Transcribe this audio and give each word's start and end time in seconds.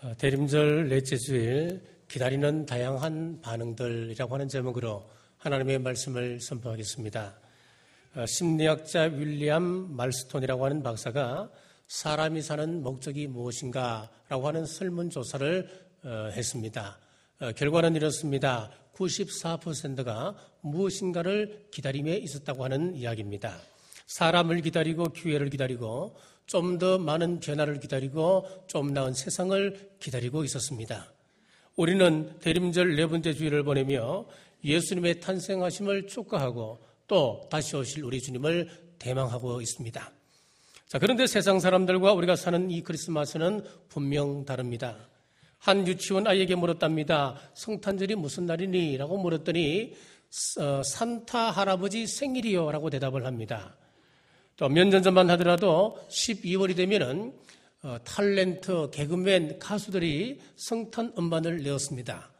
어, 0.00 0.14
대림절 0.16 0.90
넷째 0.90 1.16
주일 1.16 1.82
기다리는 2.06 2.66
다양한 2.66 3.40
반응들이라고 3.40 4.32
하는 4.32 4.46
제목으로 4.46 5.10
하나님의 5.38 5.80
말씀을 5.80 6.38
선포하겠습니다. 6.40 7.36
어, 8.14 8.26
심리학자 8.26 9.06
윌리엄 9.06 9.96
말스톤이라고 9.96 10.64
하는 10.64 10.84
박사가 10.84 11.50
사람이 11.88 12.42
사는 12.42 12.80
목적이 12.80 13.26
무엇인가 13.26 14.08
라고 14.28 14.46
하는 14.46 14.66
설문조사를 14.66 15.68
어, 16.04 16.30
했습니다. 16.32 17.00
결과는 17.56 17.96
이렇습니다. 17.96 18.70
94%가 18.94 20.36
무엇인가를 20.60 21.66
기다림에 21.72 22.16
있었다고 22.18 22.62
하는 22.62 22.94
이야기입니다. 22.94 23.58
사람을 24.08 24.62
기다리고 24.62 25.04
기회를 25.12 25.50
기다리고 25.50 26.16
좀 26.46 26.78
더 26.78 26.96
많은 26.96 27.40
변화를 27.40 27.78
기다리고 27.78 28.46
좀 28.66 28.94
나은 28.94 29.12
세상을 29.12 29.90
기다리고 30.00 30.44
있었습니다. 30.44 31.12
우리는 31.76 32.38
대림절 32.40 32.96
네 32.96 33.06
번째 33.06 33.34
주일을 33.34 33.62
보내며 33.64 34.24
예수님의 34.64 35.20
탄생하심을 35.20 36.06
축하하고 36.06 36.78
또 37.06 37.46
다시 37.50 37.76
오실 37.76 38.02
우리 38.02 38.20
주님을 38.20 38.68
대망하고 38.98 39.60
있습니다. 39.60 40.12
자, 40.86 40.98
그런데 40.98 41.26
세상 41.26 41.60
사람들과 41.60 42.14
우리가 42.14 42.34
사는 42.34 42.70
이 42.70 42.82
크리스마스는 42.82 43.62
분명 43.90 44.46
다릅니다. 44.46 44.96
한 45.58 45.86
유치원 45.86 46.26
아이에게 46.26 46.54
물었답니다. 46.54 47.38
성탄절이 47.52 48.14
무슨 48.14 48.46
날이니? 48.46 48.96
라고 48.96 49.18
물었더니 49.18 49.94
어, 50.60 50.82
산타 50.82 51.50
할아버지 51.50 52.06
생일이요. 52.06 52.72
라고 52.72 52.88
대답을 52.88 53.26
합니다. 53.26 53.76
또 54.58 54.68
몇 54.68 54.88
년 54.88 55.02
전만 55.02 55.30
하더라도 55.30 55.96
12월이 56.10 56.76
되면은 56.76 57.32
어, 57.82 57.96
탤런트, 58.04 58.90
개그맨, 58.90 59.60
가수들이 59.60 60.40
성탄 60.56 61.12
음반을 61.16 61.62
내었습니다. 61.62 62.30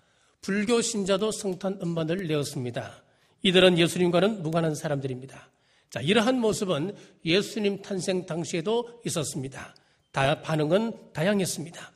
불교 0.43 0.83
신자도 0.83 1.31
성탄 1.31 1.79
음반을 1.81 2.27
내었습니다. 2.27 3.05
이들은 3.43 3.79
예수님과는 3.79 4.43
무관한 4.43 4.75
사람들입니다. 4.75 5.49
자, 5.91 6.01
이러한 6.01 6.41
모습은 6.41 6.95
예수님 7.25 7.83
탄생 7.83 8.27
당시에도 8.27 9.01
있었습니다. 9.07 9.75
다, 10.11 10.43
반응은 10.43 11.13
다양했습니다. 11.13 11.93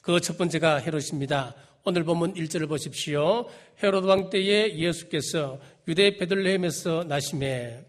그 0.00 0.20
첫 0.20 0.38
번째가 0.38 0.76
헤롯입니다. 0.76 1.56
오늘 1.84 2.04
본문 2.04 2.34
1절을 2.34 2.68
보십시오. 2.68 3.48
헤롯 3.82 4.04
왕 4.04 4.30
때에 4.30 4.76
예수께서 4.78 5.58
유대 5.88 6.16
베들레헴에서 6.16 7.04
나심에 7.08 7.84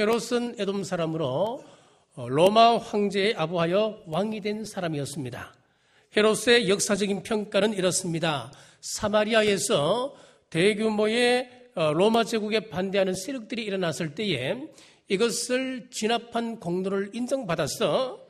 헤롯은 0.00 0.54
에돔 0.58 0.82
사람으로 0.82 1.62
어, 2.14 2.26
로마 2.26 2.78
황제의 2.78 3.34
아부하여 3.36 4.04
왕이 4.06 4.40
된 4.40 4.64
사람이었습니다. 4.64 5.54
헤롯의 6.16 6.70
역사적인 6.70 7.22
평가는 7.22 7.74
이렇습니다. 7.74 8.50
사마리아에서 8.80 10.16
대규모의 10.48 11.50
어, 11.74 11.92
로마 11.92 12.24
제국에 12.24 12.70
반대하는 12.70 13.12
세력들이 13.12 13.62
일어났을 13.62 14.14
때에 14.14 14.56
이것을 15.08 15.88
진압한 15.90 16.60
공로를 16.60 17.10
인정받아서 17.12 18.20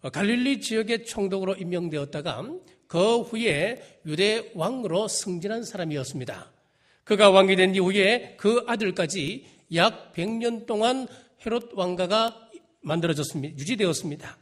어, 0.00 0.08
갈릴리 0.08 0.62
지역의 0.62 1.04
총독으로 1.04 1.56
임명되었다가 1.56 2.54
그 2.86 3.20
후에 3.20 4.00
유대 4.06 4.50
왕으로 4.54 5.08
승진한 5.08 5.64
사람이었습니다. 5.64 6.50
그가 7.04 7.28
왕이 7.28 7.56
된 7.56 7.74
이후에 7.74 8.36
그 8.38 8.64
아들까지 8.66 9.44
약 9.74 10.12
100년 10.14 10.66
동안 10.66 11.06
헤롯 11.44 11.70
왕가가 11.74 12.50
만들어졌습니다. 12.80 13.58
유지되었습니다. 13.58 14.36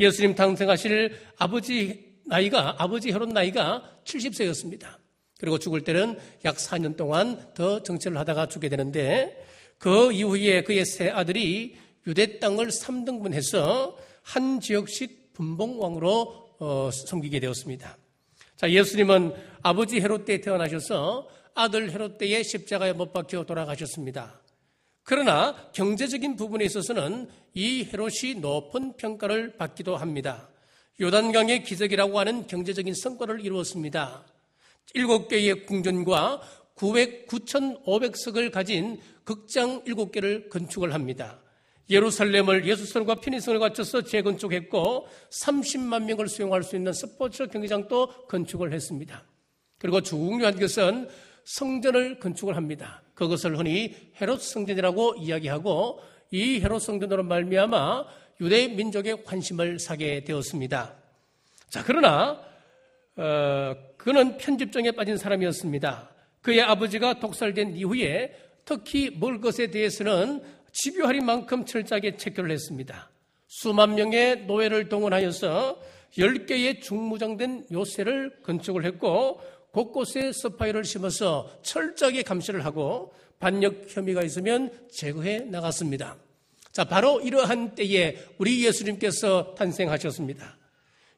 예수님 0.00 0.34
탄생하실 0.34 1.16
아버지 1.36 2.14
나이가 2.26 2.74
아버지 2.82 3.12
헤롯 3.12 3.30
나이가 3.30 3.98
70세였습니다. 4.04 4.96
그리고 5.38 5.58
죽을 5.58 5.82
때는 5.82 6.18
약 6.44 6.56
4년 6.56 6.96
동안 6.96 7.52
더 7.54 7.82
정체를 7.82 8.16
하다가 8.18 8.48
죽게 8.48 8.68
되는데 8.68 9.44
그 9.78 10.12
이후에 10.12 10.62
그의 10.62 10.84
세 10.84 11.10
아들이 11.10 11.76
유대 12.06 12.38
땅을 12.38 12.68
3등분해서 12.68 13.94
한 14.22 14.60
지역씩 14.60 15.34
분봉왕으로 15.34 16.44
어, 16.60 16.90
섬기게 16.90 17.40
되었습니다. 17.40 17.98
자, 18.56 18.70
예수님은 18.70 19.34
아버지 19.62 20.00
헤롯 20.00 20.24
때 20.24 20.40
태어나셔서 20.40 21.28
아들 21.54 21.90
헤롯 21.90 22.18
때에 22.18 22.42
십자가에 22.42 22.92
못 22.92 23.12
박혀 23.12 23.44
돌아가셨습니다. 23.44 24.40
그러나 25.04 25.54
경제적인 25.72 26.36
부분에 26.36 26.64
있어서는 26.64 27.28
이 27.52 27.84
헤롯이 27.84 28.36
높은 28.40 28.96
평가를 28.96 29.56
받기도 29.58 29.96
합니다. 29.96 30.48
요단강의 31.00 31.62
기적이라고 31.62 32.18
하는 32.18 32.46
경제적인 32.46 32.94
성과를 32.94 33.44
이루었습니다. 33.44 34.24
일곱 34.94 35.28
개의 35.28 35.66
궁전과 35.66 36.40
900, 36.74 37.28
9,500석을 37.28 38.50
가진 38.50 38.98
극장 39.24 39.82
일곱 39.86 40.10
개를 40.10 40.48
건축을 40.48 40.94
합니다. 40.94 41.38
예루살렘을 41.90 42.66
예수선과 42.66 43.16
피니성을 43.16 43.58
갖춰서 43.58 44.02
재건축했고 44.02 45.06
30만 45.30 46.04
명을 46.04 46.28
수용할 46.28 46.62
수 46.62 46.76
있는 46.76 46.94
스포츠 46.94 47.46
경기장도 47.46 48.26
건축을 48.26 48.72
했습니다. 48.72 49.22
그리고 49.78 50.00
중요한 50.00 50.58
것은 50.58 51.08
성전을 51.44 52.18
건축을 52.18 52.56
합니다. 52.56 53.02
그것을 53.14 53.58
흔히 53.58 53.94
헤롯 54.20 54.40
성전이라고 54.40 55.16
이야기하고 55.18 56.00
이 56.30 56.60
헤롯 56.60 56.82
성전으로 56.82 57.22
말미암아 57.24 58.04
유대 58.40 58.68
민족의 58.68 59.24
관심을 59.24 59.78
사게 59.78 60.24
되었습니다. 60.24 60.94
자 61.68 61.84
그러나 61.84 62.40
어, 63.16 63.76
그는 63.96 64.36
편집증에 64.38 64.92
빠진 64.92 65.16
사람이었습니다. 65.16 66.10
그의 66.40 66.60
아버지가 66.62 67.20
독살된 67.20 67.76
이후에 67.76 68.36
특히 68.64 69.10
먹을 69.10 69.40
것에 69.40 69.68
대해서는 69.68 70.42
집요할 70.72 71.20
만큼 71.20 71.64
철저하게 71.64 72.16
체크를 72.16 72.50
했습니다. 72.50 73.10
수만 73.46 73.94
명의 73.94 74.44
노예를 74.46 74.88
동원하여서 74.88 75.80
10개의 76.18 76.80
중무장된 76.80 77.66
요새를 77.72 78.40
건축을 78.42 78.84
했고 78.84 79.40
곳곳에 79.74 80.32
스파이를 80.32 80.84
심어서 80.84 81.50
철저하게 81.62 82.22
감시를 82.22 82.64
하고 82.64 83.12
반역 83.40 83.86
혐의가 83.88 84.22
있으면 84.22 84.70
제거해 84.90 85.40
나갔습니다. 85.40 86.16
자, 86.70 86.84
바로 86.84 87.20
이러한 87.20 87.74
때에 87.74 88.16
우리 88.38 88.64
예수님께서 88.64 89.54
탄생하셨습니다. 89.56 90.56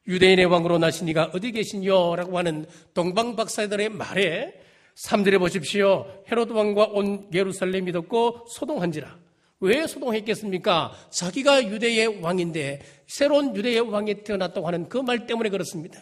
유대인의 0.07 0.45
왕으로 0.45 0.79
나신 0.79 1.07
이가 1.07 1.31
어디 1.35 1.51
계시뇨? 1.51 2.15
라고 2.15 2.37
하는 2.37 2.65
동방 2.93 3.35
박사들의 3.35 3.89
말에 3.89 4.53
3절에 4.95 5.37
보십시오. 5.37 6.07
헤로드 6.31 6.53
왕과 6.53 6.85
온 6.85 7.27
예루살렘 7.33 7.85
믿었고 7.85 8.47
소동한지라. 8.49 9.17
왜 9.59 9.85
소동했겠습니까? 9.85 10.93
자기가 11.11 11.69
유대의 11.69 12.21
왕인데 12.21 12.81
새로운 13.05 13.55
유대의 13.55 13.81
왕이 13.81 14.23
태어났다고 14.23 14.65
하는 14.65 14.89
그 14.89 14.99
말 15.01 15.27
때문에 15.27 15.49
그렇습니다. 15.49 16.01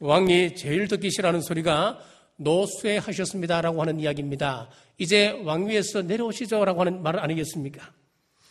왕이 0.00 0.54
제일 0.54 0.88
듣기 0.88 1.10
싫어하는 1.10 1.42
소리가 1.42 1.98
노쇠하셨습니다라고 2.36 3.82
하는 3.82 4.00
이야기입니다. 4.00 4.70
이제 4.96 5.38
왕위에서 5.44 6.02
내려오시죠라고 6.02 6.80
하는 6.80 7.02
말 7.02 7.18
아니겠습니까? 7.18 7.92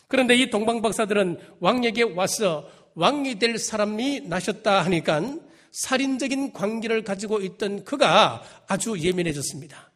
그런데 0.06 0.36
이 0.36 0.48
동방 0.48 0.80
박사들은 0.80 1.38
왕에게 1.58 2.02
와서 2.14 2.68
왕이 2.94 3.40
될 3.40 3.58
사람이 3.58 4.22
나셨다 4.22 4.82
하니까 4.82 5.38
살인적인 5.72 6.52
관계를 6.52 7.02
가지고 7.02 7.40
있던 7.40 7.84
그가 7.84 8.42
아주 8.68 8.96
예민해졌습니다. 8.98 9.90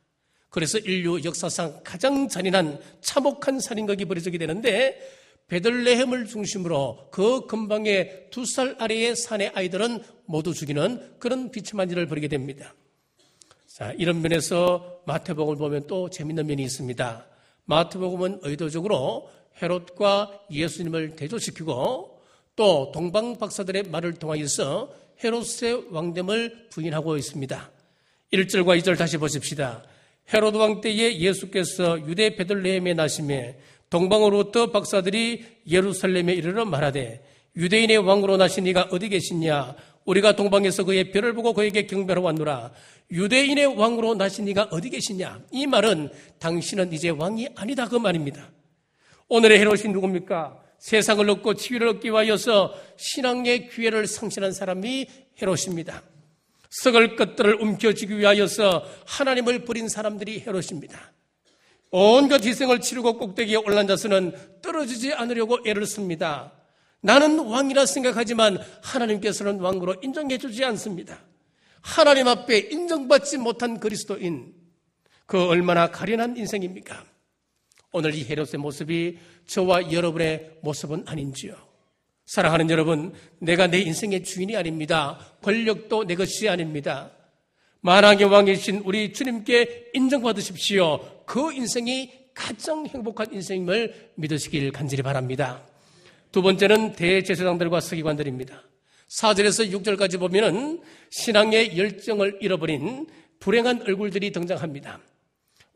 그래서 0.50 0.78
인류 0.78 1.22
역사상 1.24 1.80
가장 1.84 2.28
잔인한 2.28 2.80
참혹한 3.00 3.60
살인극이 3.60 4.04
벌어지게 4.06 4.38
되는데 4.38 5.00
베들레헴을 5.48 6.26
중심으로 6.26 7.08
그 7.10 7.46
근방의 7.46 8.28
두 8.30 8.44
살 8.46 8.76
아래의 8.78 9.16
산의 9.16 9.52
아이들은 9.54 10.02
모두 10.26 10.54
죽이는 10.54 11.16
그런 11.18 11.50
비참한 11.50 11.90
일을 11.90 12.06
벌이게 12.06 12.28
됩니다. 12.28 12.74
자, 13.66 13.92
이런 13.98 14.22
면에서 14.22 15.02
마태복음을 15.06 15.58
보면 15.58 15.86
또 15.86 16.08
재밌는 16.08 16.46
면이 16.46 16.62
있습니다. 16.62 17.26
마태복음은 17.64 18.40
의도적으로 18.42 19.28
헤롯과 19.60 20.46
예수님을 20.50 21.16
대조시키고 21.16 22.20
또 22.56 22.92
동방 22.92 23.38
박사들의 23.38 23.84
말을 23.84 24.14
통하여서 24.14 24.94
헤롯의 25.22 25.88
왕됨을 25.90 26.68
부인하고 26.70 27.16
있습니다. 27.16 27.70
1절과 28.32 28.80
2절 28.80 28.96
다시 28.96 29.16
보십시다. 29.16 29.84
헤롯 30.32 30.54
왕 30.56 30.80
때에 30.80 31.18
예수께서 31.18 32.00
유대 32.08 32.34
베들레헴에 32.34 32.94
나심에 32.94 33.58
동방으로부터 33.94 34.72
박사들이 34.72 35.44
예루살렘에 35.70 36.32
이르러 36.32 36.64
말하되 36.64 37.24
유대인의 37.56 37.98
왕으로 37.98 38.36
나신 38.36 38.66
이가 38.66 38.88
어디 38.90 39.08
계시냐? 39.08 39.76
우리가 40.04 40.34
동방에서 40.34 40.82
그의 40.82 41.12
별을 41.12 41.32
보고 41.32 41.52
그에게 41.52 41.86
경배하러 41.86 42.20
왔노라. 42.20 42.72
유대인의 43.12 43.78
왕으로 43.78 44.16
나신 44.16 44.48
이가 44.48 44.68
어디 44.72 44.90
계시냐? 44.90 45.44
이 45.52 45.68
말은 45.68 46.10
당신은 46.40 46.92
이제 46.92 47.10
왕이 47.10 47.50
아니다 47.54 47.86
그 47.86 47.94
말입니다. 47.94 48.50
오늘의 49.28 49.60
헤롯이 49.60 49.84
누굽니까? 49.92 50.60
세상을 50.78 51.30
얻고 51.30 51.54
지위를 51.54 51.86
얻기 51.86 52.10
위하여서 52.10 52.74
신앙의 52.96 53.68
기회를 53.68 54.08
상실한 54.08 54.50
사람이 54.50 55.06
헤롯입니다. 55.40 56.02
썩을 56.82 57.14
것들을 57.14 57.62
움켜쥐기 57.62 58.18
위하여서 58.18 58.84
하나님을 59.06 59.64
버린 59.64 59.88
사람들이 59.88 60.40
헤롯입니다. 60.40 61.12
온갖 61.96 62.44
희생을 62.44 62.80
치르고 62.80 63.18
꼭대기에 63.18 63.54
올라앉아서는 63.54 64.32
떨어지지 64.62 65.12
않으려고 65.12 65.58
애를 65.64 65.86
씁니다. 65.86 66.52
나는 67.00 67.38
왕이라 67.38 67.86
생각하지만 67.86 68.58
하나님께서는 68.82 69.60
왕으로 69.60 69.94
인정해 70.02 70.36
주지 70.36 70.64
않습니다. 70.64 71.20
하나님 71.82 72.26
앞에 72.26 72.58
인정받지 72.58 73.38
못한 73.38 73.78
그리스도인, 73.78 74.54
그 75.26 75.46
얼마나 75.46 75.92
가련한 75.92 76.36
인생입니까? 76.36 77.04
오늘 77.92 78.12
이 78.16 78.24
헤롯의 78.24 78.54
모습이 78.58 79.18
저와 79.46 79.92
여러분의 79.92 80.50
모습은 80.62 81.04
아닌지요. 81.06 81.54
사랑하는 82.26 82.70
여러분, 82.70 83.14
내가 83.38 83.68
내 83.68 83.78
인생의 83.78 84.24
주인이 84.24 84.56
아닙니다. 84.56 85.20
권력도 85.42 86.08
내 86.08 86.16
것이 86.16 86.48
아닙니다. 86.48 87.12
만왕의 87.82 88.24
왕이신 88.24 88.82
우리 88.84 89.12
주님께 89.12 89.90
인정받으십시오. 89.94 91.13
그 91.26 91.52
인생이 91.52 92.10
가장 92.34 92.86
행복한 92.86 93.32
인생임을 93.32 94.12
믿으시길 94.16 94.72
간절히 94.72 95.02
바랍니다. 95.02 95.62
두 96.32 96.42
번째는 96.42 96.94
대제사장들과 96.94 97.80
서기관들입니다. 97.80 98.62
4절에서 99.08 99.70
6절까지 99.72 100.18
보면은 100.18 100.80
신앙의 101.10 101.78
열정을 101.78 102.38
잃어버린 102.40 103.06
불행한 103.38 103.82
얼굴들이 103.82 104.32
등장합니다. 104.32 105.00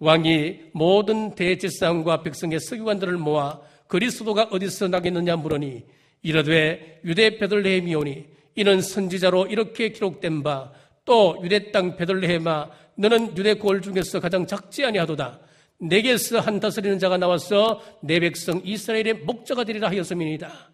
왕이 0.00 0.70
모든 0.72 1.34
대제사장과 1.34 2.22
백성의 2.22 2.60
서기관들을 2.60 3.16
모아 3.18 3.60
그리스도가 3.86 4.48
어디서 4.50 4.88
나겠느냐 4.88 5.36
물으니 5.36 5.84
이르되 6.22 7.00
유대 7.04 7.38
베들레헴이오니 7.38 8.26
이는 8.56 8.80
선지자로 8.80 9.46
이렇게 9.46 9.90
기록된 9.90 10.42
바 10.42 10.72
또 11.08 11.38
유대 11.42 11.72
땅 11.72 11.96
베들레헴아 11.96 12.70
너는 12.98 13.36
유대 13.36 13.54
고을 13.54 13.80
중에서 13.80 14.18
가장 14.18 14.46
작지 14.46 14.84
아니하도다 14.84 15.40
내게서 15.78 16.40
한 16.40 16.58
다스리는 16.58 16.98
자가 16.98 17.16
나와서 17.16 17.80
내 18.02 18.18
백성 18.18 18.60
이스라엘의 18.64 19.14
목자가 19.24 19.62
되리라 19.62 19.88
하였음이니이다. 19.88 20.72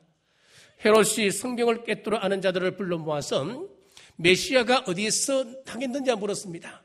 헤롯이 0.85 1.31
성경을 1.31 1.85
깨뜨려 1.85 2.17
아는 2.17 2.41
자들을 2.41 2.77
불러 2.77 2.97
모아서 2.97 3.69
메시아가 4.17 4.85
어디에서 4.87 5.65
당했는지 5.65 6.15
물었습니다. 6.15 6.83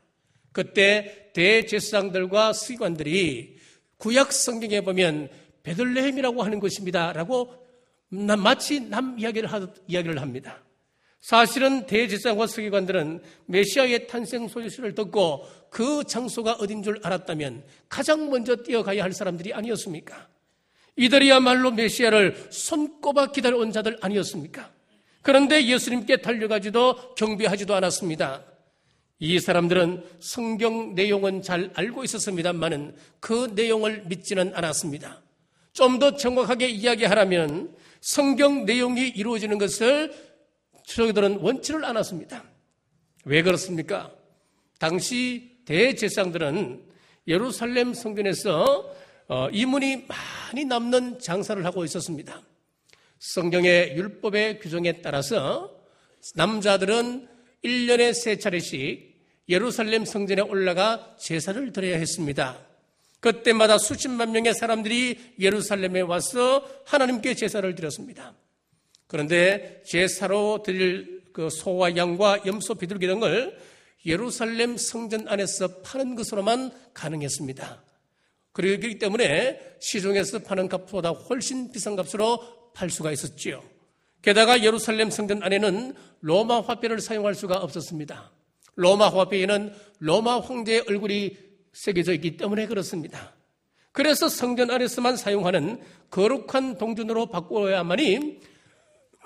그때 0.52 1.30
대제사장들과 1.32 2.52
수관들이 2.52 3.56
구약 3.96 4.32
성경에 4.32 4.82
보면 4.82 5.30
베들레헴이라고 5.62 6.42
하는 6.42 6.60
것입니다라고 6.60 7.54
마치 8.10 8.80
남 8.80 9.18
이야기를 9.18 10.20
합니다. 10.20 10.62
사실은 11.20 11.86
대제사장과 11.86 12.46
서기관들은 12.46 13.22
메시아의 13.46 14.06
탄생 14.06 14.48
소식을 14.48 14.94
듣고 14.94 15.46
그 15.68 16.02
장소가 16.04 16.54
어딘 16.54 16.82
줄 16.82 16.98
알았다면 17.02 17.64
가장 17.88 18.30
먼저 18.30 18.56
뛰어가야 18.56 19.02
할 19.02 19.12
사람들이 19.12 19.52
아니었습니까? 19.52 20.28
이들이야말로 20.96 21.70
메시아를 21.72 22.48
손꼽아 22.50 23.32
기다려온 23.32 23.70
자들 23.72 23.98
아니었습니까? 24.00 24.72
그런데 25.22 25.66
예수님께 25.66 26.18
달려가지도 26.18 27.14
경비하지도 27.14 27.74
않았습니다. 27.74 28.44
이 29.18 29.38
사람들은 29.38 30.02
성경 30.18 30.94
내용은 30.94 31.42
잘 31.42 31.70
알고 31.74 32.04
있었습니다만은 32.04 32.96
그 33.20 33.52
내용을 33.54 34.04
믿지는 34.06 34.52
않았습니다. 34.54 35.22
좀 35.72 35.98
더 35.98 36.16
정확하게 36.16 36.68
이야기하라면 36.68 37.74
성경 38.00 38.64
내용이 38.64 39.08
이루어지는 39.08 39.58
것을 39.58 40.29
저희들은 40.94 41.38
원치를 41.38 41.84
않았습니다. 41.84 42.44
왜 43.24 43.42
그렇습니까? 43.42 44.12
당시 44.78 45.58
대제상들은 45.64 46.82
예루살렘 47.28 47.94
성전에서 47.94 48.96
어, 49.28 49.48
이문이 49.52 50.06
많이 50.08 50.64
남는 50.64 51.20
장사를 51.20 51.64
하고 51.64 51.84
있었습니다. 51.84 52.42
성경의 53.20 53.96
율법의 53.96 54.58
규정에 54.60 55.00
따라서 55.02 55.78
남자들은 56.34 57.28
1년에 57.64 58.12
세 58.14 58.38
차례씩 58.38 59.10
예루살렘 59.48 60.04
성전에 60.04 60.42
올라가 60.42 61.14
제사를 61.18 61.72
드려야 61.72 61.98
했습니다. 61.98 62.58
그때마다 63.20 63.78
수십만 63.78 64.32
명의 64.32 64.54
사람들이 64.54 65.34
예루살렘에 65.38 66.00
와서 66.00 66.66
하나님께 66.86 67.34
제사를 67.34 67.72
드렸습니다. 67.74 68.34
그런데 69.10 69.82
제사로 69.84 70.62
드릴 70.62 71.24
그 71.32 71.50
소와 71.50 71.96
양과 71.96 72.46
염소 72.46 72.76
비둘기 72.76 73.08
등을 73.08 73.58
예루살렘 74.06 74.76
성전 74.76 75.26
안에서 75.26 75.80
파는 75.82 76.14
것으로만 76.14 76.70
가능했습니다. 76.94 77.82
그렇기 78.52 79.00
때문에 79.00 79.58
시중에서 79.80 80.38
파는 80.44 80.68
값보다 80.68 81.10
훨씬 81.10 81.72
비싼 81.72 81.96
값으로 81.96 82.72
팔 82.72 82.88
수가 82.88 83.10
있었지요. 83.10 83.64
게다가 84.22 84.62
예루살렘 84.62 85.10
성전 85.10 85.42
안에는 85.42 85.92
로마 86.20 86.60
화폐를 86.60 87.00
사용할 87.00 87.34
수가 87.34 87.56
없었습니다. 87.56 88.30
로마 88.76 89.08
화폐에는 89.08 89.74
로마 89.98 90.38
황제의 90.38 90.84
얼굴이 90.86 91.36
새겨져 91.72 92.12
있기 92.12 92.36
때문에 92.36 92.68
그렇습니다. 92.68 93.34
그래서 93.90 94.28
성전 94.28 94.70
안에서만 94.70 95.16
사용하는 95.16 95.80
거룩한 96.10 96.78
동전으로 96.78 97.26
바꾸어야만이 97.26 98.50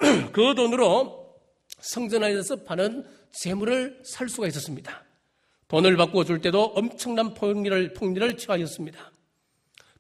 그 0.33 0.55
돈으로 0.55 1.35
성전 1.81 2.25
안에서 2.25 2.57
파는 2.65 3.05
재물을 3.33 4.01
살 4.05 4.29
수가 4.29 4.47
있었습니다. 4.49 5.05
돈을 5.69 5.97
바꾸어 5.97 6.25
줄 6.25 6.41
때도 6.41 6.63
엄청난 6.75 7.35
폭리를, 7.35 7.95
폭리를 7.95 8.37
취하였습니다. 8.37 9.13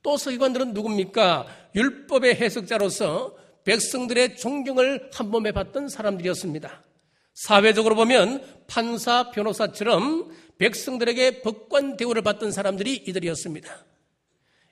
또 0.03 0.17
서기관들은 0.17 0.75
누굽니까? 0.75 1.47
율법의 1.75 2.37
해석자로서 2.37 3.35
백성들의 3.65 4.37
존경을 4.37 5.11
한 5.13 5.31
몸에 5.31 5.53
받던 5.53 5.89
사람들이었습니다. 5.89 6.83
사회적으로 7.33 7.97
보면 7.97 8.45
판사, 8.67 9.31
변호사처럼 9.31 10.31
백성들에게 10.59 11.43
법관 11.43 11.97
대우를 11.97 12.23
받던 12.23 12.53
사람들이 12.53 12.95
이들이었습니다. 12.95 13.85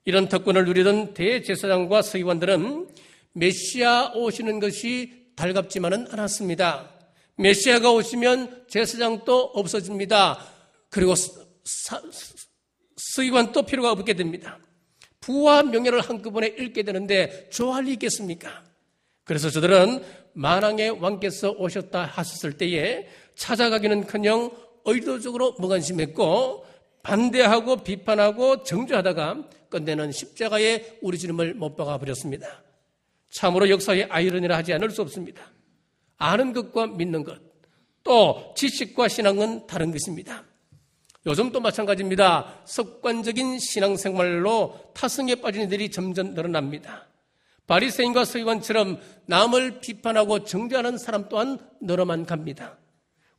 이런 0.04 0.28
특권을 0.28 0.64
누리던 0.66 1.14
대제사장과 1.14 2.02
서기관들은 2.02 2.88
메시아 3.34 4.12
오시는 4.14 4.61
것이 4.61 5.32
달갑지만은 5.37 6.08
않았습니다. 6.11 6.90
메시아가 7.37 7.90
오시면 7.93 8.67
제사장도 8.69 9.52
없어집니다. 9.55 10.39
그리고 10.91 11.15
서기관도 12.96 13.62
필요가 13.62 13.93
없게 13.93 14.15
됩니다. 14.15 14.58
부와 15.20 15.62
명예를 15.62 16.01
한꺼번에 16.01 16.48
잃게 16.48 16.82
되는데 16.82 17.48
좋아할 17.51 17.84
리 17.84 17.93
있겠습니까? 17.93 18.65
그래서 19.24 19.51
저들은 19.51 20.03
만왕의 20.34 21.01
왕께서 21.01 21.53
오셨다 21.53 22.05
하셨을 22.05 22.58
때에 22.58 23.08
찾아가기는커녕 23.36 24.51
의도적으로 24.84 25.55
무관심했고 25.58 26.67
반대하고 27.03 27.77
비판하고 27.77 28.62
정죄하다가 28.65 29.48
끝내는 29.69 30.12
십자가에 30.12 30.98
우리 31.03 31.19
주님을 31.19 31.55
못 31.55 31.77
박아 31.77 31.98
버렸습니다. 31.98 32.62
참으로 33.32 33.69
역사의 33.69 34.05
아이러니라 34.05 34.56
하지 34.56 34.72
않을 34.74 34.91
수 34.91 35.03
없습니다. 35.03 35.51
아는 36.19 36.53
것과 36.53 36.86
믿는 36.86 37.24
것, 37.24 37.41
또 38.05 38.55
지식과 38.56 39.08
신앙은 39.08 39.67
다른 39.67 39.91
것입니다. 39.91 40.44
요즘도 41.24 41.60
마찬가지입니다. 41.60 42.62
습관적인 42.65 43.58
신앙생활로 43.58 44.93
타성에 44.94 45.36
빠진 45.36 45.62
이들이 45.62 45.91
점점 45.91 46.34
늘어납니다. 46.34 47.08
바리새인과 47.67 48.24
서기관처럼 48.24 49.01
남을 49.27 49.81
비판하고 49.81 50.44
정죄하는 50.44 50.98
사람 50.98 51.29
또한 51.29 51.58
늘어만 51.81 52.27
갑니다. 52.27 52.77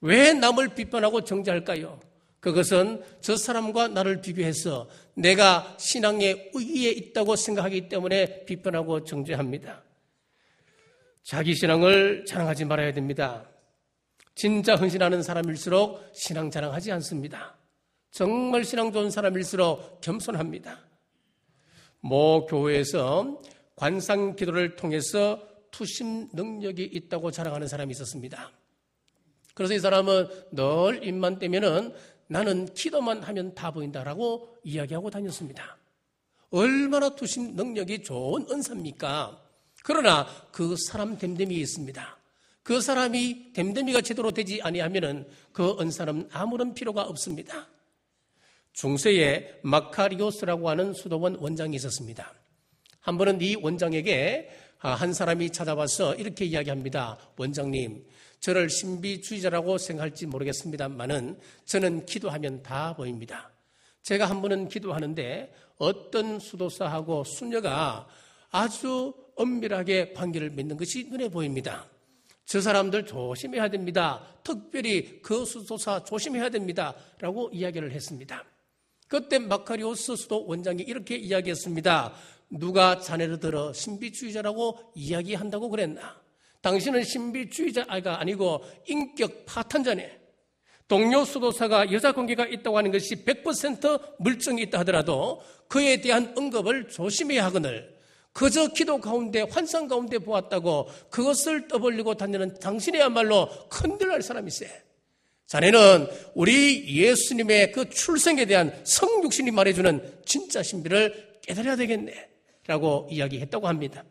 왜 0.02 0.34
남을 0.34 0.70
비판하고 0.70 1.24
정죄할까요? 1.24 2.00
그것은 2.44 3.02
저 3.22 3.38
사람과 3.38 3.88
나를 3.88 4.20
비교해서 4.20 4.90
내가 5.14 5.78
신앙의 5.80 6.52
의에 6.54 6.92
있다고 6.92 7.38
생각하기 7.38 7.88
때문에 7.88 8.44
비판하고 8.44 9.06
정죄합니다. 9.06 9.82
자기 11.24 11.56
신앙을 11.56 12.26
자랑하지 12.26 12.66
말아야 12.66 12.92
됩니다. 12.92 13.50
진짜 14.36 14.76
헌신하는 14.76 15.24
사람일수록 15.24 16.12
신앙 16.14 16.52
자랑하지 16.52 16.92
않습니다. 16.92 17.56
정말 18.12 18.66
신앙 18.66 18.92
좋은 18.92 19.10
사람일수록 19.10 20.02
겸손합니다. 20.02 20.82
모 22.02 22.46
교회에서 22.46 23.42
관상 23.78 24.36
기도를 24.36 24.76
통해서 24.76 25.42
투심 25.72 26.28
능력이 26.34 26.84
있다고 26.84 27.32
자랑하는 27.32 27.70
사람이 27.70 27.92
있었습니다. 27.92 28.52
그래서 29.54 29.76
이 29.76 29.80
사람은 29.80 30.28
늘 30.52 31.06
입만 31.06 31.40
떼면은 31.40 31.94
나는 32.28 32.74
기도만 32.74 33.24
하면 33.24 33.54
다 33.54 33.72
보인다라고 33.72 34.58
이야기하고 34.64 35.10
다녔습니다. 35.10 35.78
얼마나 36.50 37.10
투심 37.16 37.56
능력이 37.56 38.04
좋은 38.04 38.46
은사입니까? 38.50 39.42
그러나 39.84 40.28
그 40.52 40.76
사람 40.78 41.18
됨됨이 41.18 41.56
있습니다. 41.56 42.18
그 42.64 42.80
사람이 42.80 43.54
됨됨이가 43.54 44.02
제대로 44.02 44.32
되지 44.32 44.62
아니하면은 44.62 45.28
그 45.52 45.76
은사는 45.80 46.30
아무런 46.32 46.74
필요가 46.74 47.02
없습니다. 47.04 47.68
중세에 48.72 49.60
마카리오스라고 49.64 50.70
하는 50.70 50.94
수도원 50.94 51.36
원장이 51.36 51.76
있었습니다. 51.76 52.34
한 53.02 53.18
번은 53.18 53.42
이 53.42 53.56
원장에게 53.56 54.50
한 54.78 55.14
사람이 55.14 55.52
찾아와서 55.52 56.16
이렇게 56.16 56.46
이야기합니다. 56.46 57.18
원장님, 57.38 58.06
저를 58.44 58.70
신비주의자라고 58.70 59.78
생각할지 59.78 60.26
모르겠습니다만은 60.26 61.40
저는 61.64 62.06
기도하면 62.06 62.62
다 62.62 62.94
보입니다. 62.94 63.50
제가 64.02 64.26
한 64.26 64.42
번은 64.42 64.68
기도하는데 64.68 65.54
어떤 65.78 66.40
수도사하고 66.40 67.24
수녀가 67.24 68.06
아주 68.52 69.14
엄밀하게 69.38 70.12
관계를 70.12 70.50
맺는 70.50 70.76
것이 70.76 71.06
눈에 71.06 71.30
보입니다. 71.30 71.90
저 72.44 72.60
사람들 72.60 73.06
조심해야 73.06 73.70
됩니다. 73.70 74.22
특별히 74.44 75.22
그 75.22 75.46
수도사 75.46 76.04
조심해야 76.04 76.50
됩니다. 76.50 76.94
라고 77.20 77.50
이야기를 77.54 77.94
했습니다. 77.94 78.44
그때 79.08 79.40
마카리오스 79.40 80.18
수도 80.18 80.46
원장이 80.46 80.84
이렇게 80.84 81.16
이야기했습니다. 81.16 82.14
누가 82.50 83.00
자네를 83.00 83.40
들어 83.40 83.72
신비주의자라고 83.72 84.92
이야기한다고 84.96 85.70
그랬나? 85.70 86.23
당신은 86.64 87.04
신비주의자가 87.04 88.20
아니고 88.20 88.64
인격 88.88 89.46
파탄자네. 89.46 90.20
동료 90.88 91.24
수도사가 91.26 91.92
여자 91.92 92.12
관계가 92.12 92.46
있다고 92.48 92.78
하는 92.78 92.92
것이 92.92 93.24
100% 93.24 94.16
물증이 94.20 94.64
있다 94.64 94.80
하더라도 94.80 95.42
그에 95.68 96.02
대한 96.02 96.34
언급을 96.36 96.90
조심해야 96.90 97.46
하거늘 97.46 97.94
그저 98.32 98.68
기도 98.68 99.00
가운데 99.00 99.42
환상 99.42 99.88
가운데 99.88 100.18
보았다고 100.18 100.88
그것을 101.10 101.68
떠벌리고 101.68 102.16
다니는 102.16 102.60
당신이야말로 102.60 103.50
큰들날 103.70 104.22
사람이세. 104.22 104.84
자네는 105.46 106.08
우리 106.34 106.98
예수님의 107.02 107.74
그 107.74 107.90
출생에 107.90 108.46
대한 108.46 108.74
성육신이 108.86 109.52
말해주는 109.52 110.22
진짜 110.26 110.64
신비를 110.64 111.40
깨달아야 111.44 111.76
되겠네. 111.76 112.30
라고 112.66 113.08
이야기했다고 113.12 113.68
합니다. 113.68 114.04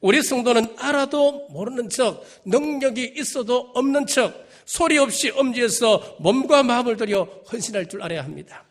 우리 0.00 0.22
성도는 0.22 0.76
알아도 0.78 1.48
모르는 1.50 1.90
척, 1.90 2.24
능력이 2.44 3.14
있어도 3.16 3.70
없는 3.74 4.06
척, 4.06 4.46
소리 4.64 4.98
없이 4.98 5.30
엄지에서 5.30 6.16
몸과 6.20 6.62
마음을 6.62 6.96
들여 6.96 7.42
헌신할 7.52 7.88
줄 7.88 8.02
알아야 8.02 8.24
합니다. 8.24 8.64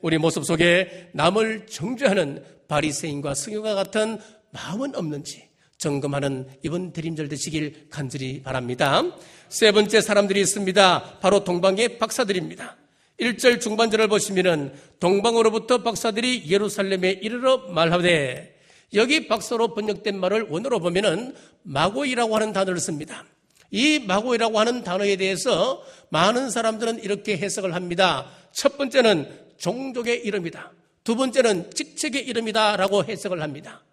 우리 0.00 0.18
모습 0.18 0.44
속에 0.44 1.10
남을 1.12 1.66
정죄하는 1.66 2.44
바리새인과 2.68 3.34
승유가 3.34 3.74
같은 3.74 4.18
마음은 4.50 4.94
없는지 4.94 5.48
점검하는 5.78 6.46
이번 6.62 6.92
드림절 6.92 7.28
되시길 7.28 7.88
간절히 7.90 8.42
바랍니다. 8.42 9.02
세 9.48 9.72
번째 9.72 10.00
사람들이 10.00 10.40
있습니다. 10.40 11.18
바로 11.20 11.42
동방의 11.42 11.98
박사들입니다. 11.98 12.76
1절 13.18 13.60
중반절을 13.60 14.08
보시면은 14.08 14.72
동방으로부터 15.00 15.82
박사들이 15.82 16.50
예루살렘에 16.50 17.10
이르러 17.22 17.58
말하되 17.68 18.59
여기 18.94 19.28
박사로 19.28 19.74
번역된 19.74 20.18
말을 20.18 20.48
원어로 20.50 20.80
보면은 20.80 21.34
마고이라고 21.62 22.34
하는 22.34 22.52
단어를 22.52 22.80
씁니다. 22.80 23.24
이 23.70 24.00
마고이라고 24.00 24.58
하는 24.58 24.82
단어에 24.82 25.16
대해서 25.16 25.84
많은 26.08 26.50
사람들은 26.50 27.02
이렇게 27.02 27.36
해석을 27.36 27.74
합니다. 27.74 28.30
첫 28.52 28.76
번째는 28.76 29.30
종족의 29.58 30.24
이름이다. 30.24 30.72
두 31.04 31.14
번째는 31.14 31.70
직책의 31.70 32.26
이름이다라고 32.26 33.04
해석을 33.04 33.42
합니다. 33.42 33.84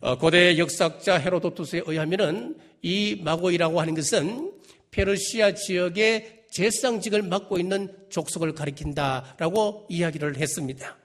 어, 0.00 0.16
고대 0.16 0.56
역사학자 0.56 1.18
헤로도투스에 1.18 1.82
의하면은 1.84 2.56
이 2.80 3.20
마고이라고 3.22 3.80
하는 3.80 3.94
것은 3.94 4.52
페르시아 4.92 5.54
지역의 5.54 6.44
제상직을 6.50 7.22
맡고 7.22 7.58
있는 7.58 7.94
족속을 8.08 8.54
가리킨다라고 8.54 9.86
이야기를 9.88 10.36
했습니다. 10.36 10.96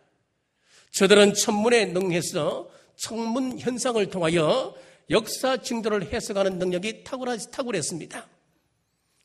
저들은 0.91 1.33
천문에 1.33 1.87
능해서 1.87 2.69
천문 2.95 3.59
현상을 3.59 4.03
통하여 4.09 4.75
역사 5.09 5.57
징조를 5.57 6.11
해석하는 6.11 6.57
능력이 6.57 7.03
탁월했습니다. 7.03 8.27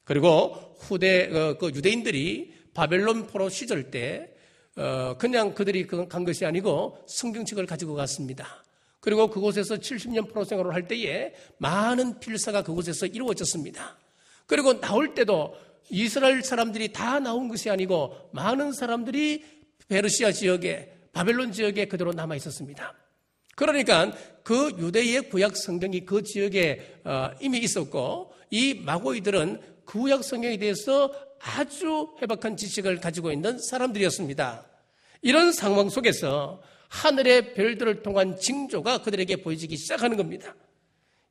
그리고 0.04 0.76
후대 0.78 1.30
어, 1.32 1.56
그 1.58 1.68
유대인들이 1.68 2.54
바벨론 2.74 3.26
포로 3.26 3.48
시절 3.48 3.90
때 3.90 4.34
어, 4.76 5.16
그냥 5.18 5.54
그들이 5.54 5.86
간 5.86 6.24
것이 6.24 6.44
아니고 6.44 6.98
성경책을 7.06 7.66
가지고 7.66 7.94
갔습니다. 7.94 8.64
그리고 9.00 9.28
그곳에서 9.28 9.76
70년 9.76 10.28
포로 10.28 10.44
생활을 10.44 10.74
할 10.74 10.86
때에 10.86 11.34
많은 11.58 12.20
필사가 12.20 12.62
그곳에서 12.62 13.06
이루어졌습니다. 13.06 13.96
그리고 14.46 14.80
나올 14.80 15.14
때도 15.14 15.54
이스라엘 15.90 16.42
사람들이 16.42 16.92
다 16.92 17.18
나온 17.18 17.48
것이 17.48 17.70
아니고 17.70 18.30
많은 18.32 18.72
사람들이 18.72 19.44
베르시아 19.88 20.32
지역에 20.32 20.92
바벨론 21.12 21.52
지역에 21.52 21.86
그대로 21.86 22.12
남아 22.12 22.36
있었습니다. 22.36 22.94
그러니까 23.60 24.10
그 24.42 24.72
유대의 24.78 25.28
구약 25.28 25.54
성경이 25.54 26.06
그 26.06 26.22
지역에 26.22 27.00
어, 27.04 27.30
이미 27.42 27.58
있었고 27.58 28.32
이 28.50 28.72
마고이들은 28.72 29.60
구약 29.84 30.24
성경에 30.24 30.56
대해서 30.56 31.12
아주 31.38 32.08
해박한 32.22 32.56
지식을 32.56 33.00
가지고 33.00 33.30
있는 33.30 33.58
사람들이었습니다. 33.58 34.64
이런 35.20 35.52
상황 35.52 35.90
속에서 35.90 36.62
하늘의 36.88 37.52
별들을 37.52 38.02
통한 38.02 38.38
징조가 38.38 39.02
그들에게 39.02 39.36
보여지기 39.36 39.76
시작하는 39.76 40.16
겁니다. 40.16 40.54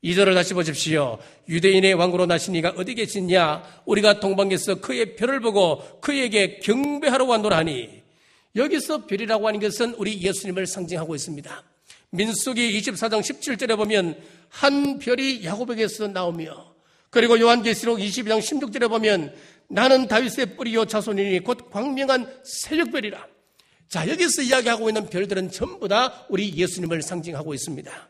이절을 0.03 0.36
다시 0.36 0.53
보십시오. 0.53 1.17
유대인의 1.50 1.95
왕으로 1.95 2.27
나신 2.27 2.53
이가 2.53 2.75
어디 2.77 2.93
계시냐? 2.93 3.81
우리가 3.86 4.19
동방에서 4.19 4.75
그의 4.75 5.15
별을 5.15 5.39
보고 5.39 6.00
그에게 6.00 6.59
경배하러 6.59 7.25
왔노라니. 7.25 8.03
여기서 8.55 9.07
별이라고 9.07 9.48
하는 9.48 9.59
것은 9.59 9.95
우리 9.95 10.21
예수님을 10.21 10.67
상징하고 10.67 11.15
있습니다. 11.15 11.68
민수기 12.11 12.79
24장 12.79 13.21
17절에 13.21 13.77
보면 13.77 14.19
한 14.49 14.99
별이 14.99 15.43
야곱에게서 15.43 16.07
나오며 16.07 16.73
그리고 17.09 17.39
요한계시록 17.39 17.99
22장 17.99 18.39
16절에 18.39 18.89
보면 18.89 19.33
나는 19.67 20.07
다윗의 20.07 20.57
뿌리요 20.57 20.85
자손이니 20.85 21.39
곧 21.41 21.69
광명한 21.69 22.41
새벽별이라. 22.43 23.27
자, 23.87 24.07
여기서 24.07 24.43
이야기하고 24.43 24.89
있는 24.89 25.07
별들은 25.09 25.51
전부 25.51 25.87
다 25.87 26.25
우리 26.29 26.55
예수님을 26.55 27.01
상징하고 27.01 27.53
있습니다. 27.53 28.09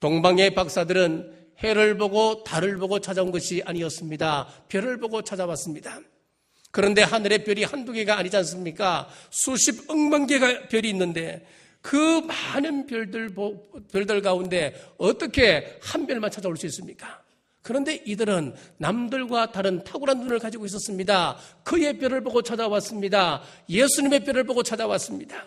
동방의 0.00 0.54
박사들은 0.54 1.40
해를 1.62 1.98
보고 1.98 2.42
달을 2.44 2.78
보고 2.78 2.98
찾아온 3.00 3.30
것이 3.30 3.62
아니었습니다. 3.64 4.48
별을 4.68 4.98
보고 4.98 5.20
찾아왔습니다. 5.20 6.00
그런데 6.70 7.02
하늘의 7.02 7.44
별이 7.44 7.64
한두 7.64 7.92
개가 7.92 8.16
아니지 8.16 8.36
않습니까? 8.38 9.08
수십 9.30 9.90
억만 9.90 10.26
개가 10.26 10.68
별이 10.68 10.88
있는데 10.90 11.46
그 11.80 11.96
많은 12.20 12.86
별들, 12.86 13.34
별들 13.90 14.20
가운데 14.22 14.74
어떻게 14.98 15.78
한 15.82 16.06
별만 16.06 16.30
찾아올 16.30 16.56
수 16.56 16.66
있습니까? 16.66 17.22
그런데 17.62 18.02
이들은 18.06 18.54
남들과 18.78 19.52
다른 19.52 19.84
탁월한 19.84 20.20
눈을 20.20 20.38
가지고 20.38 20.66
있었습니다. 20.66 21.36
그의 21.62 21.98
뼈를 21.98 22.22
보고 22.22 22.42
찾아왔습니다. 22.42 23.42
예수님의 23.68 24.24
뼈를 24.24 24.44
보고 24.44 24.62
찾아왔습니다. 24.62 25.46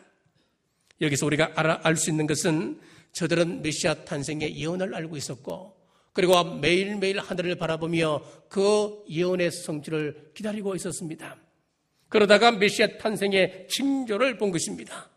여기서 1.02 1.25
우리가 1.25 1.52
알 1.56 1.98
수 1.98 2.10
있는 2.10 2.28
것은 2.28 2.80
저들은 3.13 3.62
메시아 3.62 4.06
탄생의 4.06 4.58
예언을 4.58 4.96
알고 4.96 5.18
있었고 5.18 5.75
그리고 6.13 6.44
매일매일 6.44 7.20
하늘을 7.20 7.56
바라보며 7.56 8.24
그 8.48 9.04
예언의 9.10 9.52
성취를 9.52 10.32
기다리고 10.36 10.75
있었습니다. 10.75 11.38
그러다가 12.10 12.52
메시아 12.52 13.00
탄생의 13.00 13.68
징조를 13.70 14.38
본 14.38 14.52
것입니다. 14.52 15.10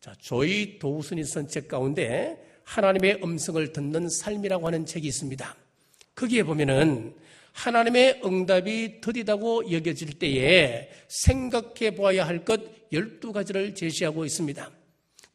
자, 0.00 0.14
조이 0.20 0.78
도우슨이 0.78 1.24
쓴 1.24 1.48
책 1.48 1.68
가운데 1.68 2.36
하나님의 2.64 3.20
음성을 3.22 3.72
듣는 3.72 4.08
삶이라고 4.08 4.66
하는 4.66 4.86
책이 4.86 5.06
있습니다. 5.08 5.56
거기에 6.14 6.42
보면은 6.42 7.14
하나님의 7.52 8.20
응답이 8.24 9.00
더디다고 9.00 9.72
여겨질 9.72 10.18
때에 10.18 10.88
생각해 11.08 11.94
보아야 11.96 12.26
할 12.26 12.44
것 12.44 12.60
12가지를 12.92 13.74
제시하고 13.74 14.24
있습니다. 14.24 14.70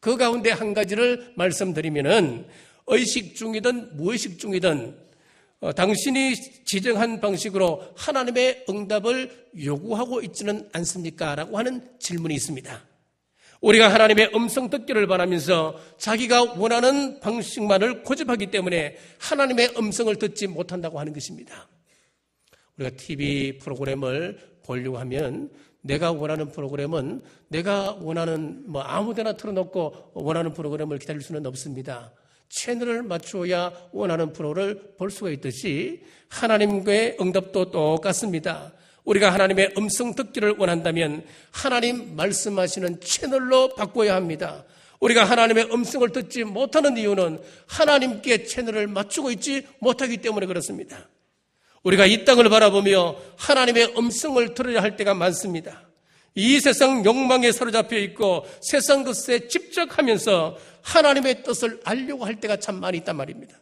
그 0.00 0.16
가운데 0.16 0.50
한 0.50 0.74
가지를 0.74 1.32
말씀드리면은 1.36 2.46
의식 2.86 3.34
중이든 3.36 3.96
무의식 3.96 4.38
중이든 4.38 4.96
어, 5.60 5.72
당신이 5.72 6.34
지정한 6.64 7.20
방식으로 7.20 7.92
하나님의 7.96 8.64
응답을 8.68 9.48
요구하고 9.64 10.20
있지는 10.22 10.68
않습니까? 10.72 11.34
라고 11.36 11.56
하는 11.58 11.88
질문이 11.98 12.34
있습니다. 12.34 12.93
우리가 13.64 13.88
하나님의 13.88 14.32
음성 14.34 14.68
듣기를 14.68 15.06
바라면서 15.06 15.74
자기가 15.96 16.54
원하는 16.58 17.18
방식만을 17.20 18.02
고집하기 18.02 18.50
때문에 18.50 18.96
하나님의 19.18 19.72
음성을 19.78 20.14
듣지 20.16 20.48
못한다고 20.48 21.00
하는 21.00 21.14
것입니다. 21.14 21.66
우리가 22.76 22.94
TV 22.96 23.58
프로그램을 23.58 24.38
보려고 24.66 24.98
하면 24.98 25.50
내가 25.80 26.12
원하는 26.12 26.50
프로그램은 26.50 27.22
내가 27.48 27.96
원하는 28.00 28.64
뭐 28.66 28.82
아무데나 28.82 29.32
틀어놓고 29.32 30.12
원하는 30.12 30.52
프로그램을 30.52 30.98
기다릴 30.98 31.22
수는 31.22 31.46
없습니다. 31.46 32.12
채널을 32.50 33.02
맞추어야 33.02 33.72
원하는 33.92 34.34
프로를 34.34 34.94
볼 34.98 35.10
수가 35.10 35.30
있듯이 35.30 36.02
하나님과의 36.28 37.16
응답도 37.18 37.70
똑같습니다. 37.70 38.74
우리가 39.04 39.32
하나님의 39.32 39.74
음성 39.76 40.14
듣기를 40.14 40.56
원한다면 40.58 41.24
하나님 41.50 42.16
말씀하시는 42.16 43.00
채널로 43.00 43.74
바꿔야 43.74 44.14
합니다. 44.14 44.64
우리가 45.00 45.24
하나님의 45.24 45.68
음성을 45.72 46.08
듣지 46.10 46.44
못하는 46.44 46.96
이유는 46.96 47.40
하나님께 47.66 48.44
채널을 48.44 48.86
맞추고 48.86 49.30
있지 49.32 49.66
못하기 49.80 50.18
때문에 50.18 50.46
그렇습니다. 50.46 51.08
우리가 51.82 52.06
이 52.06 52.24
땅을 52.24 52.48
바라보며 52.48 53.16
하나님의 53.36 53.94
음성을 53.98 54.54
들어야 54.54 54.80
할 54.80 54.96
때가 54.96 55.12
많습니다. 55.12 55.82
이 56.34 56.58
세상 56.58 57.04
욕망에 57.04 57.52
사로잡혀 57.52 57.96
있고 57.98 58.46
세상 58.62 59.04
것에 59.04 59.46
집착하면서 59.48 60.56
하나님의 60.82 61.42
뜻을 61.42 61.80
알려고 61.84 62.24
할 62.24 62.40
때가 62.40 62.56
참 62.56 62.80
많이 62.80 62.98
있단 62.98 63.16
말입니다. 63.16 63.56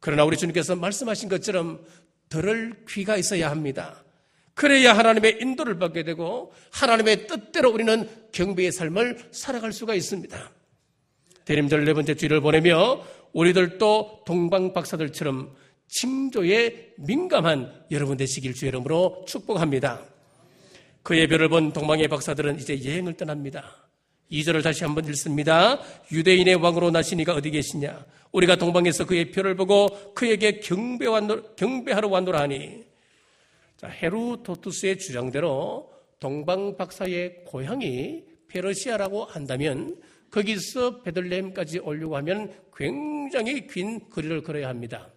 그러나 0.00 0.24
우리 0.24 0.36
주님께서 0.36 0.74
말씀하신 0.76 1.28
것처럼 1.28 1.84
들을 2.28 2.74
귀가 2.88 3.16
있어야 3.16 3.50
합니다. 3.50 4.02
그래야 4.56 4.96
하나님의 4.96 5.36
인도를 5.42 5.78
받게 5.78 6.02
되고 6.02 6.50
하나님의 6.72 7.26
뜻대로 7.26 7.70
우리는 7.70 8.08
경배의 8.32 8.72
삶을 8.72 9.28
살아갈 9.30 9.70
수가 9.70 9.94
있습니다. 9.94 10.50
대림절 11.44 11.84
네 11.84 11.92
번째 11.92 12.14
주일을 12.14 12.40
보내며 12.40 13.04
우리들도 13.34 14.22
동방 14.24 14.72
박사들처럼 14.72 15.54
징조에 15.88 16.94
민감한 16.96 17.70
여러분 17.90 18.16
되시길 18.16 18.54
주의 18.54 18.70
이름으로 18.70 19.26
축복합니다. 19.28 20.02
그의 21.02 21.28
별을 21.28 21.50
본 21.50 21.74
동방의 21.74 22.08
박사들은 22.08 22.58
이제 22.58 22.82
여행을 22.82 23.12
떠납니다. 23.18 23.86
2절을 24.32 24.62
다시 24.62 24.84
한번 24.84 25.04
읽습니다. 25.04 25.78
유대인의 26.10 26.54
왕으로 26.54 26.90
나시니가 26.90 27.34
어디 27.34 27.50
계시냐? 27.50 28.06
우리가 28.32 28.56
동방에서 28.56 29.04
그의 29.04 29.32
별을 29.32 29.54
보고 29.54 30.14
그에게 30.14 30.60
경배하러 30.60 32.08
왔노라 32.08 32.40
하니. 32.40 32.85
자, 33.76 33.88
헤루토투스의 33.88 34.98
주장대로 34.98 35.92
동방 36.18 36.76
박사의 36.76 37.44
고향이 37.44 38.24
페르시아라고 38.48 39.24
한다면 39.24 40.00
거기서 40.30 41.02
베들레헴까지 41.02 41.80
오려고 41.80 42.16
하면 42.16 42.52
굉장히 42.74 43.66
긴 43.66 44.08
거리를 44.08 44.42
걸어야 44.42 44.68
합니다. 44.68 45.12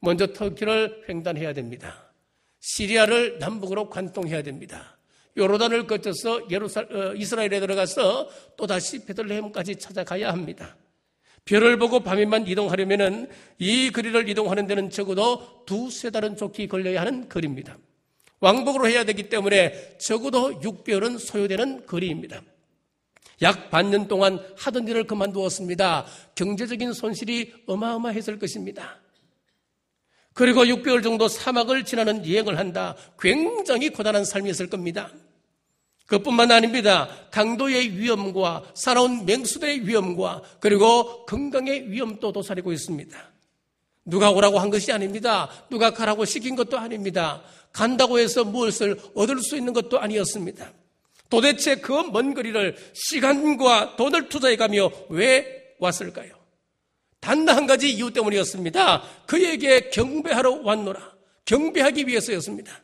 먼저 0.00 0.26
터키를 0.26 1.04
횡단해야 1.08 1.52
됩니다. 1.52 2.12
시리아를 2.60 3.38
남북으로 3.38 3.88
관통해야 3.88 4.42
됩니다. 4.42 4.98
요르단을 5.36 5.86
거쳐서 5.86 6.50
예루살, 6.50 6.92
어, 6.92 7.14
이스라엘에 7.14 7.60
들어가서 7.60 8.28
또다시 8.56 9.04
베들레헴까지 9.04 9.76
찾아가야 9.76 10.30
합니다. 10.30 10.76
별을 11.44 11.78
보고 11.78 12.00
밤에만 12.00 12.46
이동하려면 12.46 13.28
이 13.58 13.90
거리를 13.90 14.28
이동하는 14.28 14.66
데는 14.66 14.90
적어도 14.90 15.64
두세 15.66 16.10
달은 16.10 16.36
좋게 16.36 16.68
걸려야 16.68 17.00
하는 17.00 17.28
거리입니다. 17.28 17.78
왕복으로 18.40 18.88
해야 18.88 19.04
되기 19.04 19.28
때문에 19.28 19.98
적어도 19.98 20.60
6개월은 20.60 21.18
소요되는 21.18 21.86
거리입니다. 21.86 22.42
약 23.40 23.70
반년 23.70 24.06
동안 24.06 24.40
하던 24.56 24.86
일을 24.86 25.04
그만두었습니다. 25.04 26.06
경제적인 26.34 26.92
손실이 26.92 27.52
어마어마했을 27.66 28.38
것입니다. 28.38 29.00
그리고 30.34 30.64
6개월 30.64 31.02
정도 31.02 31.28
사막을 31.28 31.84
지나는 31.84 32.26
여행을 32.26 32.58
한다. 32.58 32.96
굉장히 33.18 33.90
고단한 33.90 34.24
삶이었을 34.24 34.68
겁니다. 34.68 35.12
그뿐만 36.06 36.50
아닙니다. 36.50 37.08
강도의 37.30 37.98
위험과 37.98 38.64
살아온 38.74 39.24
맹수들의 39.24 39.86
위험과 39.86 40.42
그리고 40.60 41.24
건강의 41.26 41.90
위험도 41.90 42.32
도사리고 42.32 42.72
있습니다. 42.72 43.32
누가 44.04 44.30
오라고 44.30 44.58
한 44.58 44.68
것이 44.68 44.92
아닙니다. 44.92 45.48
누가 45.70 45.92
가라고 45.92 46.24
시킨 46.24 46.56
것도 46.56 46.76
아닙니다. 46.78 47.42
간다고 47.72 48.18
해서 48.18 48.44
무엇을 48.44 48.98
얻을 49.14 49.40
수 49.40 49.56
있는 49.56 49.72
것도 49.72 50.00
아니었습니다. 50.00 50.72
도대체 51.30 51.76
그 51.76 51.94
먼 51.94 52.34
거리를 52.34 52.76
시간과 52.92 53.96
돈을 53.96 54.28
투자해 54.28 54.56
가며 54.56 54.90
왜 55.08 55.74
왔을까요? 55.78 56.34
단 57.20 57.48
한 57.48 57.66
가지 57.66 57.90
이유 57.90 58.12
때문이었습니다. 58.12 59.02
그에게 59.26 59.88
경배하러 59.90 60.60
왔노라. 60.62 61.12
경배하기 61.46 62.06
위해서였습니다. 62.08 62.81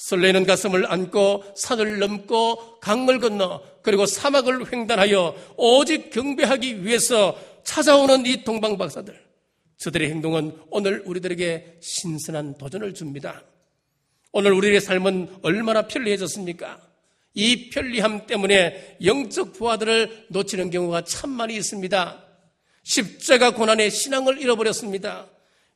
설레는 0.00 0.46
가슴을 0.46 0.90
안고 0.90 1.44
산을 1.54 1.98
넘고 1.98 2.80
강을 2.80 3.20
건너 3.20 3.60
그리고 3.82 4.06
사막을 4.06 4.72
횡단하여 4.72 5.54
오직 5.58 6.10
경배하기 6.10 6.86
위해서 6.86 7.38
찾아오는 7.64 8.24
이 8.24 8.42
동방 8.42 8.78
박사들. 8.78 9.14
저들의 9.76 10.08
행동은 10.08 10.56
오늘 10.70 11.02
우리들에게 11.04 11.80
신선한 11.80 12.56
도전을 12.56 12.94
줍니다. 12.94 13.42
오늘 14.32 14.54
우리의 14.54 14.80
삶은 14.80 15.40
얼마나 15.42 15.86
편리해졌습니까? 15.86 16.80
이 17.34 17.68
편리함 17.68 18.26
때문에 18.26 18.96
영적 19.04 19.52
부하들을 19.52 20.28
놓치는 20.30 20.70
경우가 20.70 21.04
참 21.04 21.28
많이 21.28 21.54
있습니다. 21.56 22.24
십자가 22.84 23.50
고난의 23.52 23.90
신앙을 23.90 24.40
잃어버렸습니다. 24.40 25.28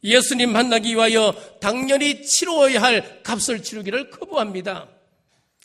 예수님 0.04 0.52
만나기 0.52 0.94
위하여 0.94 1.34
당연히 1.60 2.22
치러야 2.22 2.82
할 2.82 3.22
값을 3.22 3.62
치르기를 3.62 4.10
거부합니다. 4.10 4.88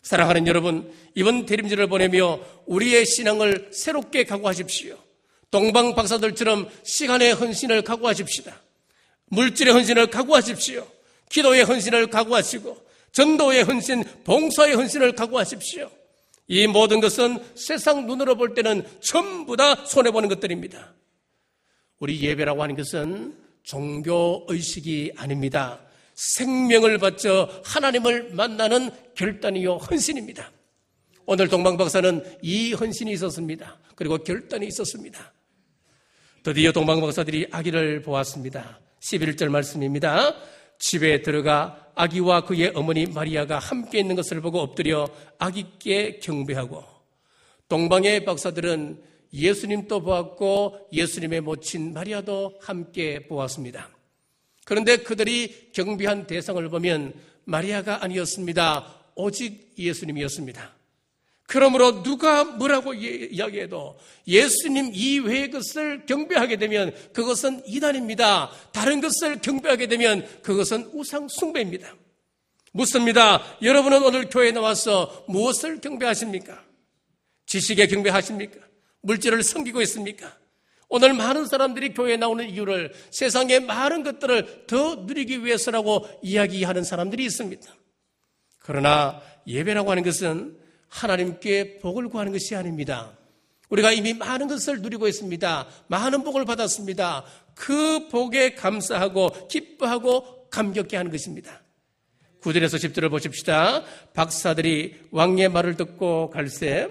사랑하는 0.02 0.48
여러분, 0.48 0.92
이번 1.14 1.46
대림절을 1.46 1.88
보내며 1.88 2.40
우리의 2.66 3.06
신앙을 3.06 3.70
새롭게 3.74 4.24
각오하십시오. 4.24 4.98
동방 5.52 5.94
박사들처럼 5.94 6.70
시간의 6.84 7.34
헌신을 7.34 7.82
각오하십시다. 7.82 8.62
물질의 9.28 9.74
헌신을 9.74 10.08
각오하십시오. 10.08 10.88
기도의 11.30 11.64
헌신을 11.64 12.08
각오하시고 12.08 12.90
전도의 13.12 13.64
헌신, 13.64 14.04
봉사의 14.24 14.76
헌신을 14.76 15.14
각오하십시오. 15.14 15.92
이 16.48 16.66
모든 16.66 17.00
것은 17.00 17.44
세상 17.56 18.08
눈으로 18.08 18.36
볼 18.36 18.54
때는 18.54 18.88
전부 19.02 19.56
다 19.58 19.86
손해보는 19.86 20.30
것들입니다. 20.30 20.94
우리 22.00 22.22
예배라고 22.22 22.64
하는 22.64 22.76
것은 22.76 23.49
종교 23.70 24.48
의식이 24.48 25.12
아닙니다. 25.16 25.80
생명을 26.16 26.98
바쳐 26.98 27.48
하나님을 27.64 28.32
만나는 28.34 28.90
결단이요 29.14 29.76
헌신입니다. 29.76 30.52
오늘 31.28 31.48
동방 31.50 31.78
박사는 31.78 32.40
이 32.42 32.74
헌신이 32.74 33.12
있었습니다. 33.12 33.78
그리고 33.94 34.18
결단이 34.18 34.66
있었습니다. 34.66 35.34
드디어 36.42 36.72
동방 36.72 37.00
박사들이 37.00 37.50
아기를 37.52 38.02
보았습니다. 38.02 38.80
11절 39.02 39.50
말씀입니다. 39.50 40.34
집에 40.80 41.22
들어가 41.22 41.92
아기와 41.94 42.46
그의 42.46 42.72
어머니 42.74 43.06
마리아가 43.06 43.60
함께 43.60 44.00
있는 44.00 44.16
것을 44.16 44.42
보고 44.42 44.62
엎드려 44.62 45.08
아기께 45.38 46.18
경배하고 46.18 46.84
동방의 47.68 48.26
박사들은 48.26 49.00
예수님도 49.34 50.02
보았고 50.02 50.90
예수님의 50.92 51.42
모친 51.42 51.94
마리아도 51.94 52.60
함께 52.62 53.28
보았습니다. 53.28 53.90
그런데 54.66 54.98
그들이 54.98 55.72
경비한 55.74 56.28
대상을 56.28 56.68
보면 56.70 57.14
마리아가 57.46 58.04
아니었습니다. 58.04 58.96
오직 59.16 59.74
예수님이었습니다. 59.78 60.76
그러므로 61.48 62.04
누가 62.04 62.44
뭐라고 62.44 62.94
이야기해도 62.94 63.98
예수님 64.28 64.92
이외의 64.94 65.50
것을 65.50 66.06
경배하게 66.06 66.58
되면 66.58 66.94
그것은 67.12 67.64
이단입니다. 67.66 68.52
다른 68.72 69.02
것을 69.02 69.42
경배하게 69.42 69.88
되면 69.88 70.28
그것은 70.44 70.92
우상 70.94 71.28
숭배입니다. 71.28 71.96
묻습니다. 72.72 73.42
여러분은 73.64 74.04
오늘 74.04 74.30
교회에 74.30 74.52
나와서 74.52 75.26
무엇을 75.28 75.82
경배하십니까? 75.82 76.64
지식에 77.48 77.88
경배하십니까? 77.88 78.69
물질을 79.02 79.44
섬기고 79.44 79.82
있습니까? 79.84 80.38
오늘 80.90 81.14
많은 81.14 81.46
사람들이 81.46 81.94
교회에 81.94 82.18
나오는 82.18 82.50
이유를 82.50 82.94
세상의 83.12 83.62
많은 83.62 84.04
것들을 84.04 84.66
더 84.66 84.96
누리기 84.96 85.46
위해서라고 85.46 86.08
이야기하는 86.24 86.84
사람들이 86.84 87.24
있습니다. 87.26 87.72
그러나 88.60 89.22
예배라고 89.46 89.92
하는 89.92 90.04
것은 90.04 90.58
하나님께 90.88 91.78
복을 91.80 92.10
구하는 92.10 92.32
것이 92.32 92.56
아닙니다. 92.56 93.16
우리가 93.70 93.92
이미 93.92 94.14
많은 94.14 94.48
것을 94.48 94.82
누리고 94.82 95.08
있습니다. 95.08 95.68
많은 95.88 96.24
복을 96.24 96.46
받았습니다. 96.46 97.24
그 97.54 98.08
복에 98.10 98.56
감사하고 98.56 99.48
기뻐하고 99.48 100.50
감격해 100.50 100.98
하는 100.98 101.12
것입니다. 101.12 101.62
9절에서 102.42 102.78
10절을 102.78 103.12
보십시다. 103.12 103.84
박사들이 104.14 105.10
왕의 105.12 105.50
말을 105.50 105.76
듣고 105.76 106.32
갈새 106.32 106.90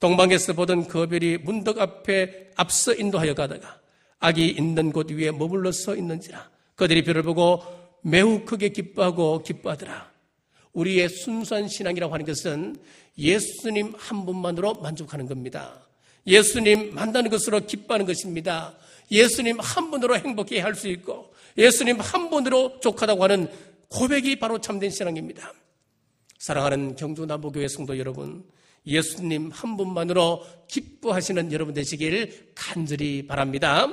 동방에서 0.00 0.54
보던 0.54 0.88
그 0.88 1.06
별이 1.06 1.38
문덕 1.38 1.78
앞에 1.78 2.50
앞서 2.56 2.94
인도하여 2.94 3.34
가다가 3.34 3.80
악이 4.18 4.48
있는 4.48 4.92
곳 4.92 5.10
위에 5.10 5.30
머물러 5.30 5.72
서 5.72 5.94
있는지라 5.94 6.50
그들이 6.74 7.04
별을 7.04 7.22
보고 7.22 7.62
매우 8.02 8.44
크게 8.44 8.70
기뻐하고 8.70 9.42
기뻐하더라. 9.42 10.10
우리의 10.72 11.08
순수한 11.08 11.68
신앙이라고 11.68 12.14
하는 12.14 12.24
것은 12.24 12.76
예수님 13.18 13.92
한 13.96 14.24
분만으로 14.24 14.74
만족하는 14.74 15.26
겁니다. 15.26 15.86
예수님 16.26 16.94
만나는 16.94 17.30
것으로 17.30 17.66
기뻐하는 17.66 18.06
것입니다. 18.06 18.74
예수님 19.10 19.58
한 19.60 19.90
분으로 19.90 20.16
행복해 20.16 20.60
할 20.60 20.74
수 20.74 20.88
있고 20.88 21.34
예수님 21.58 22.00
한 22.00 22.30
분으로 22.30 22.80
족하다고 22.80 23.24
하는 23.24 23.48
고백이 23.88 24.38
바로 24.38 24.60
참된 24.60 24.90
신앙입니다. 24.90 25.52
사랑하는 26.38 26.96
경주 26.96 27.26
남부교회 27.26 27.68
성도 27.68 27.98
여러분, 27.98 28.44
예수님 28.86 29.50
한 29.50 29.76
분만으로 29.76 30.44
기뻐하시는 30.68 31.52
여러분 31.52 31.74
되시길 31.74 32.52
간절히 32.54 33.26
바랍니다. 33.26 33.88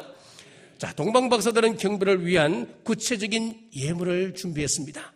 자, 0.77 0.93
동방박사들은 0.93 1.77
경배를 1.77 2.25
위한 2.25 2.81
구체적인 2.83 3.69
예물을 3.75 4.35
준비했습니다. 4.35 5.13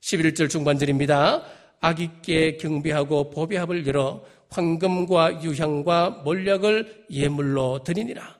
11절 0.00 0.50
중반절입니다. 0.50 1.44
아기께 1.80 2.58
경배하고 2.58 3.30
보배합을 3.30 3.86
열어 3.86 4.24
황금과 4.50 5.42
유향과 5.42 6.22
몰약을 6.24 7.06
예물로 7.10 7.82
드리니라. 7.84 8.38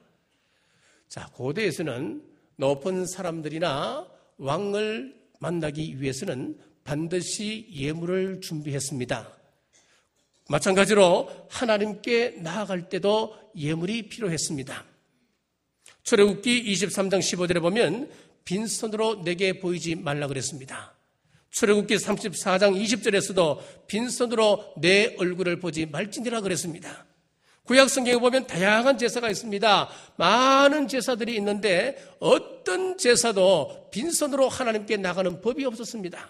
자, 1.09 1.29
고대에서는 1.33 2.23
높은 2.57 3.07
사람들이나 3.07 4.07
왕을 4.39 5.15
만나기 5.41 6.01
위해서는 6.01 6.59
반드시 6.85 7.69
예물을 7.75 8.41
준비했습니다. 8.41 9.42
마찬가지로 10.53 11.47
하나님께 11.49 12.37
나아갈 12.41 12.91
때도 12.91 13.35
예물이 13.57 14.11
필요했습니다. 14.11 14.85
출애굽기 16.03 16.71
23장 16.75 17.21
15절에 17.21 17.63
보면 17.63 18.11
빈손으로 18.45 19.23
내게 19.25 19.61
보이지 19.61 19.95
말라 19.95 20.27
그랬습니다. 20.27 20.95
출애굽기 21.53 21.97
34장 21.97 22.79
20절에서도 22.79 23.87
빈손으로 23.87 24.75
내 24.77 25.17
얼굴을 25.19 25.59
보지 25.59 25.87
말지니라 25.87 26.43
그랬습니다. 26.43 27.07
구약 27.65 27.89
성경에 27.89 28.19
보면 28.19 28.47
다양한 28.47 28.99
제사가 28.99 29.31
있습니다. 29.31 29.89
많은 30.17 30.87
제사들이 30.87 31.35
있는데 31.37 31.97
어떤 32.19 32.99
제사도 32.99 33.89
빈손으로 33.91 34.51
하나님께 34.51 34.99
나가는 34.99 35.41
법이 35.41 35.65
없었습니다. 35.65 36.29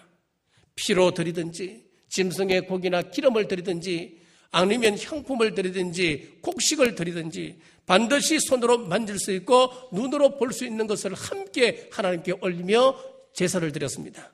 피로 0.75 1.13
드리든지 1.13 1.92
짐승의 2.13 2.67
고기나 2.67 3.01
기름을 3.01 3.47
드리든지 3.47 4.21
아니면 4.51 4.97
향품을 4.99 5.55
드리든지 5.55 6.37
곡식을 6.41 6.93
드리든지 6.93 7.57
반드시 7.87 8.39
손으로 8.39 8.77
만질 8.85 9.17
수 9.17 9.31
있고 9.31 9.71
눈으로 9.91 10.37
볼 10.37 10.51
수 10.53 10.63
있는 10.63 10.85
것을 10.85 11.15
함께 11.15 11.89
하나님께 11.91 12.33
올리며 12.39 12.95
제사를 13.33 13.69
드렸습니다. 13.71 14.31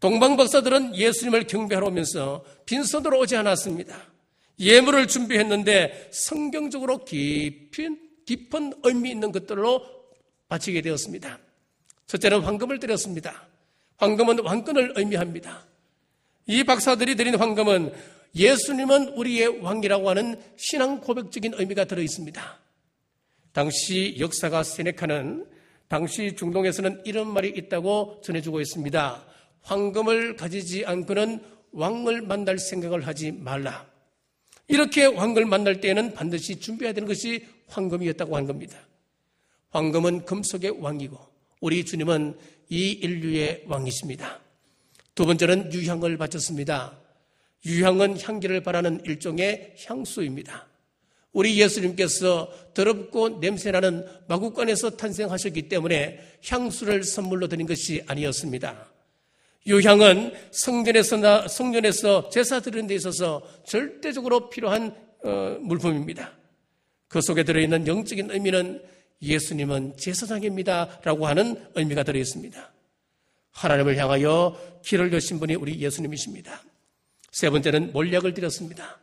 동방 0.00 0.38
박사들은 0.38 0.96
예수님을 0.96 1.46
경배하러 1.46 1.88
오면서 1.88 2.44
빈손으로 2.64 3.20
오지 3.20 3.36
않았습니다. 3.36 3.94
예물을 4.58 5.06
준비했는데 5.06 6.08
성경적으로 6.12 7.04
깊은, 7.04 8.00
깊은 8.24 8.72
의미 8.84 9.10
있는 9.10 9.32
것들로 9.32 9.84
바치게 10.48 10.80
되었습니다. 10.80 11.38
첫째는 12.06 12.40
황금을 12.40 12.78
드렸습니다. 12.78 13.48
황금은 13.98 14.40
왕권을 14.40 14.94
의미합니다. 14.96 15.75
이 16.46 16.62
박사들이 16.64 17.16
드린 17.16 17.34
황금은 17.34 17.92
예수님은 18.34 19.14
우리의 19.14 19.60
왕이라고 19.60 20.08
하는 20.10 20.40
신앙 20.56 21.00
고백적인 21.00 21.54
의미가 21.54 21.86
들어 21.86 22.02
있습니다. 22.02 22.60
당시 23.52 24.16
역사가 24.18 24.62
세네카는 24.62 25.46
당시 25.88 26.36
중동에서는 26.36 27.02
이런 27.04 27.32
말이 27.32 27.48
있다고 27.48 28.20
전해주고 28.22 28.60
있습니다. 28.60 29.26
황금을 29.62 30.36
가지지 30.36 30.84
않고는 30.84 31.40
왕을 31.72 32.22
만날 32.22 32.58
생각을 32.58 33.06
하지 33.06 33.32
말라. 33.32 33.86
이렇게 34.68 35.04
황금을 35.04 35.46
만날 35.46 35.80
때에는 35.80 36.14
반드시 36.14 36.60
준비해야 36.60 36.92
되는 36.92 37.08
것이 37.08 37.46
황금이었다고 37.68 38.36
한 38.36 38.46
겁니다. 38.46 38.78
황금은 39.70 40.24
금속의 40.24 40.80
왕이고 40.80 41.18
우리 41.60 41.84
주님은 41.84 42.36
이 42.68 42.90
인류의 42.92 43.64
왕이십니다. 43.66 44.45
두 45.16 45.24
번째는 45.24 45.72
유향을 45.72 46.18
바쳤습니다. 46.18 47.00
유향은 47.64 48.20
향기를 48.20 48.62
바라는 48.62 49.00
일종의 49.06 49.74
향수입니다. 49.86 50.68
우리 51.32 51.58
예수님께서 51.58 52.52
더럽고 52.74 53.40
냄새나는 53.40 54.06
마국간에서 54.28 54.90
탄생하셨기 54.90 55.68
때문에 55.68 56.20
향수를 56.46 57.02
선물로 57.02 57.48
드린 57.48 57.66
것이 57.66 58.02
아니었습니다. 58.06 58.92
유향은 59.66 60.34
성전에서 60.50 61.48
성전에서 61.48 62.28
제사 62.28 62.60
드리는 62.60 62.86
데 62.86 62.94
있어서 62.94 63.42
절대적으로 63.66 64.50
필요한 64.50 64.94
어, 65.24 65.56
물품입니다. 65.60 66.30
그 67.08 67.22
속에 67.22 67.42
들어있는 67.42 67.86
영적인 67.86 68.30
의미는 68.30 68.82
예수님은 69.22 69.96
제사장입니다 69.96 71.00
라고 71.02 71.26
하는 71.26 71.56
의미가 71.74 72.02
들어 72.02 72.18
있습니다. 72.18 72.75
하나님을 73.56 73.96
향하여 73.96 74.56
길을 74.84 75.12
여신 75.12 75.40
분이 75.40 75.54
우리 75.54 75.80
예수님이십니다. 75.80 76.62
세 77.32 77.50
번째는 77.50 77.92
몰약을 77.92 78.34
드렸습니다. 78.34 78.98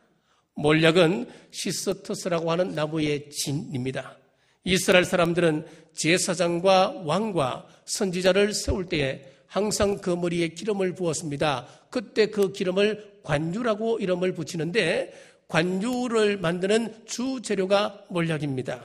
몰약은 0.54 1.28
시스터스라고 1.50 2.50
하는 2.50 2.74
나무의 2.74 3.30
진입니다. 3.30 4.16
이스라엘 4.62 5.04
사람들은 5.04 5.66
제사장과 5.92 7.02
왕과 7.04 7.66
선지자를 7.84 8.54
세울 8.54 8.86
때에 8.86 9.26
항상 9.46 9.98
그 9.98 10.10
머리에 10.10 10.48
기름을 10.48 10.94
부었습니다. 10.94 11.66
그때 11.90 12.26
그 12.26 12.52
기름을 12.52 13.20
관유라고 13.24 13.98
이름을 13.98 14.34
붙이는데 14.34 15.12
관유를 15.48 16.38
만드는 16.38 17.06
주 17.06 17.42
재료가 17.42 18.04
몰약입니다. 18.08 18.84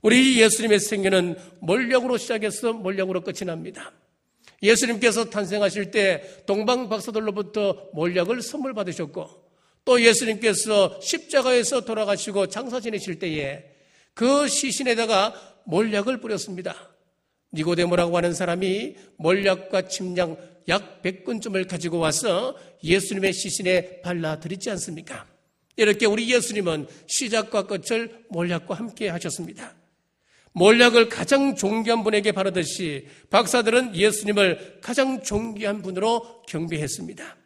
우리 0.00 0.40
예수님의 0.40 0.80
생애는 0.80 1.36
몰약으로 1.60 2.18
시작해서 2.18 2.72
몰약으로 2.72 3.20
끝이 3.22 3.44
납니다. 3.44 3.92
예수님께서 4.62 5.24
탄생하실 5.30 5.90
때 5.90 6.42
동방 6.46 6.88
박사들로부터 6.88 7.90
몰약을 7.94 8.42
선물 8.42 8.74
받으셨고 8.74 9.28
또 9.84 10.00
예수님께서 10.00 11.00
십자가에서 11.00 11.80
돌아가시고 11.84 12.46
장사 12.46 12.80
지내실 12.80 13.18
때에 13.18 13.64
그 14.14 14.46
시신에다가 14.46 15.34
몰약을 15.64 16.20
뿌렸습니다. 16.20 16.76
니고데모라고 17.52 18.16
하는 18.16 18.32
사람이 18.32 18.96
몰약과 19.16 19.88
침량 19.88 20.36
약 20.68 21.02
100근쯤을 21.02 21.68
가지고 21.68 21.98
와서 21.98 22.56
예수님의 22.84 23.32
시신에 23.32 24.00
발라드리지 24.02 24.70
않습니까? 24.70 25.26
이렇게 25.76 26.06
우리 26.06 26.32
예수님은 26.32 26.86
시작과 27.06 27.66
끝을 27.66 28.24
몰약과 28.30 28.74
함께 28.74 29.08
하셨습니다. 29.08 29.74
몰약을 30.52 31.08
가장 31.08 31.54
존귀한 31.54 32.04
분에게 32.04 32.32
바르듯이 32.32 33.06
박사들은 33.30 33.96
예수님을 33.96 34.80
가장 34.82 35.22
존귀한 35.22 35.82
분으로 35.82 36.42
경배했습니다. 36.42 37.36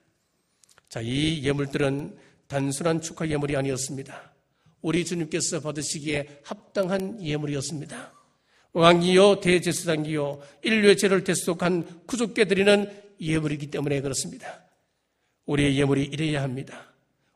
자, 0.88 1.00
이 1.00 1.42
예물들은 1.44 2.16
단순한 2.48 3.00
축하 3.00 3.28
예물이 3.28 3.56
아니었습니다. 3.56 4.32
우리 4.82 5.04
주님께서 5.04 5.60
받으시기에 5.60 6.40
합당한 6.44 7.22
예물이었습니다. 7.22 8.12
왕이요 8.72 9.40
대제사장이요 9.40 10.42
인류의 10.62 10.96
죄를 10.98 11.24
대속한 11.24 12.04
구속께 12.06 12.44
드리는 12.44 12.90
예물이기 13.20 13.68
때문에 13.68 14.00
그렇습니다. 14.00 14.64
우리의 15.46 15.78
예물이 15.78 16.04
이래야 16.04 16.42
합니다. 16.42 16.92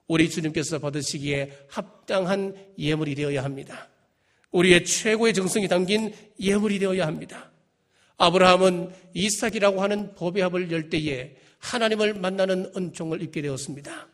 우리 0.07 0.29
주님께서 0.29 0.81
받으시기에 0.81 1.67
합당한 1.69 2.55
예물이 2.79 3.15
되어야 3.15 3.43
합니다. 3.43 3.89
우리의 4.51 4.85
최고의 4.85 5.35
정성이 5.35 5.69
담긴 5.69 6.13
예물이 6.41 6.79
되어야 6.79 7.07
합니다. 7.07 7.51
아브라함은 8.17 8.91
이삭이라고 9.15 9.83
하는 9.83 10.15
보배합을 10.15 10.71
열 10.71 10.91
때에 10.91 11.37
하나님을 11.59 12.15
만나는 12.15 12.73
은총을 12.77 13.23
입게 13.23 13.43
되었습니다. 13.43 14.09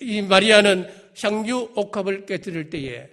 이 0.00 0.22
마리아는 0.22 0.88
향유 1.20 1.72
옥합을 1.74 2.26
깨뜨릴 2.26 2.70
때에 2.70 3.08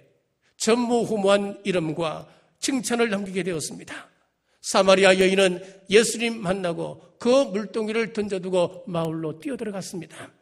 전무후무한 0.58 1.60
이름과 1.64 2.28
칭찬을 2.60 3.10
남기게 3.10 3.42
되었습니다. 3.42 4.10
사마리아 4.62 5.18
여인은 5.18 5.62
예수님 5.90 6.40
만나고 6.40 7.16
그 7.18 7.28
물동이를 7.28 8.12
던져두고 8.12 8.84
마을로 8.86 9.38
뛰어들어갔습니다. 9.40 10.32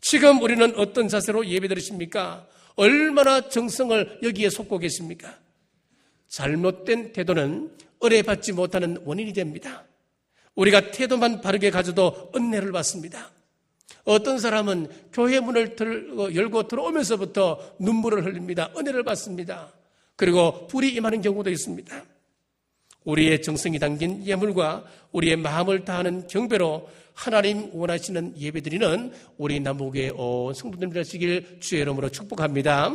지금 0.00 0.40
우리는 0.40 0.78
어떤 0.78 1.08
자세로 1.08 1.46
예배 1.46 1.68
드리십니까? 1.68 2.46
얼마나 2.76 3.48
정성을 3.48 4.20
여기에 4.22 4.50
쏟고 4.50 4.78
계십니까? 4.78 5.38
잘못된 6.28 7.12
태도는 7.12 7.70
은혜 8.04 8.22
받지 8.22 8.52
못하는 8.52 8.98
원인이 9.04 9.32
됩니다. 9.32 9.84
우리가 10.54 10.90
태도만 10.90 11.40
바르게 11.40 11.70
가져도 11.70 12.30
은혜를 12.34 12.72
받습니다. 12.72 13.30
어떤 14.04 14.38
사람은 14.38 14.88
교회 15.12 15.40
문을 15.40 15.76
열고 16.34 16.68
들어오면서부터 16.68 17.76
눈물을 17.78 18.24
흘립니다. 18.24 18.70
은혜를 18.76 19.02
받습니다. 19.02 19.72
그리고 20.14 20.66
불이 20.66 20.94
임하는 20.94 21.20
경우도 21.20 21.50
있습니다. 21.50 22.04
우리의 23.06 23.40
정성이 23.40 23.78
담긴 23.78 24.24
예물과 24.26 24.84
우리의 25.12 25.36
마음을 25.36 25.84
다하는 25.84 26.26
경배로 26.26 26.88
하나님 27.14 27.70
원하시는 27.72 28.34
예배드리는 28.38 29.12
우리 29.38 29.60
남북의 29.60 30.10
온 30.16 30.52
성도들 30.52 30.90
되시길 30.90 31.60
주의 31.60 31.80
이름으로 31.82 32.10
축복합니다. 32.10 32.94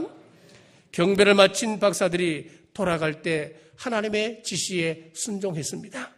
경배를 0.91 1.33
마친 1.33 1.79
박사들이 1.79 2.49
돌아갈 2.73 3.21
때 3.21 3.55
하나님의 3.77 4.43
지시에 4.43 5.11
순종했습니다. 5.13 6.11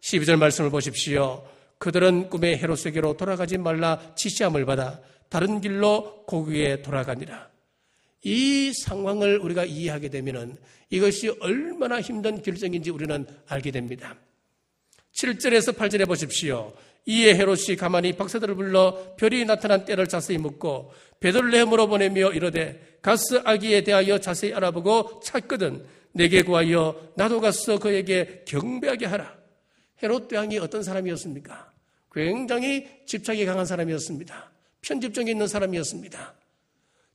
12절 0.00 0.36
말씀을 0.36 0.70
보십시오. 0.70 1.44
그들은 1.78 2.30
꿈의 2.30 2.58
헤롯에게로 2.58 3.16
돌아가지 3.16 3.58
말라 3.58 4.14
지시함을 4.14 4.64
받아 4.66 5.00
다른 5.28 5.60
길로 5.60 6.24
고귀에 6.26 6.82
돌아가니라. 6.82 7.51
이 8.22 8.72
상황을 8.72 9.38
우리가 9.38 9.64
이해하게 9.64 10.08
되면 10.08 10.56
이것이 10.90 11.28
얼마나 11.40 12.00
힘든 12.00 12.40
결정인지 12.42 12.90
우리는 12.90 13.26
알게 13.48 13.70
됩니다. 13.70 14.16
7절에서 15.12 15.74
8절에 15.76 16.06
보십시오. 16.06 16.72
이에 17.06 17.34
헤롯이 17.34 17.76
가만히 17.76 18.12
박사들을 18.12 18.54
불러 18.54 19.14
별이 19.16 19.44
나타난 19.44 19.84
때를 19.84 20.06
자세히 20.06 20.38
묻고 20.38 20.92
베들레헴으로 21.20 21.88
보내며 21.88 22.32
이르되 22.32 22.98
가스 23.02 23.40
아기에 23.44 23.82
대하여 23.82 24.18
자세히 24.18 24.54
알아보고 24.54 25.20
찾거든 25.24 25.84
내게 26.12 26.42
구하여 26.42 27.10
나도 27.16 27.40
가서 27.40 27.78
그에게 27.78 28.44
경배하게 28.46 29.06
하라. 29.06 29.36
헤롯 30.02 30.32
왕이 30.32 30.58
어떤 30.58 30.82
사람이었습니까? 30.82 31.72
굉장히 32.12 32.86
집착이 33.06 33.44
강한 33.46 33.66
사람이었습니다. 33.66 34.52
편집증이 34.82 35.30
있는 35.30 35.46
사람이었습니다. 35.46 36.34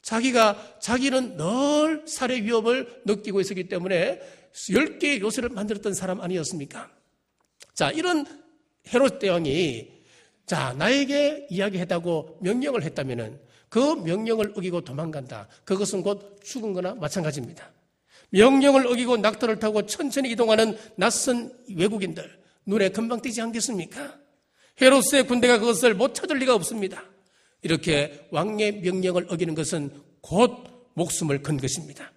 자기가 0.07 0.77
자기는 0.79 1.35
늘 1.35 2.07
살해 2.07 2.41
위협을 2.41 3.01
느끼고 3.03 3.41
있었기 3.41 3.67
때문에 3.67 4.21
10개의 4.53 5.19
요새를 5.19 5.49
만들었던 5.49 5.93
사람 5.93 6.21
아니었습니까? 6.21 6.89
자, 7.73 7.91
이런 7.91 8.25
헤롯 8.93 9.19
대왕이 9.19 9.91
자, 10.45 10.73
나에게 10.77 11.47
이야기했다고 11.49 12.37
명령을 12.41 12.83
했다면은 12.83 13.37
그 13.67 13.95
명령을 13.95 14.53
어기고 14.55 14.85
도망간다. 14.85 15.49
그것은 15.65 16.03
곧 16.03 16.39
죽은 16.41 16.71
거나 16.71 16.95
마찬가지입니다. 16.95 17.69
명령을 18.29 18.87
어기고 18.87 19.17
낙타를 19.17 19.59
타고 19.59 19.85
천천히 19.85 20.31
이동하는 20.31 20.77
낯선 20.95 21.51
외국인들 21.75 22.39
눈에 22.65 22.89
금방 22.89 23.21
띄지 23.21 23.41
않겠습니까? 23.41 24.17
헤롯스의 24.81 25.27
군대가 25.27 25.59
그것을 25.59 25.95
못 25.95 26.15
찾을 26.15 26.37
리가 26.37 26.55
없습니다. 26.55 27.03
이렇게 27.61 28.27
왕의 28.31 28.81
명령을 28.81 29.27
어기는 29.29 29.55
것은 29.55 29.91
곧 30.21 30.91
목숨을 30.93 31.41
건 31.41 31.57
것입니다. 31.57 32.11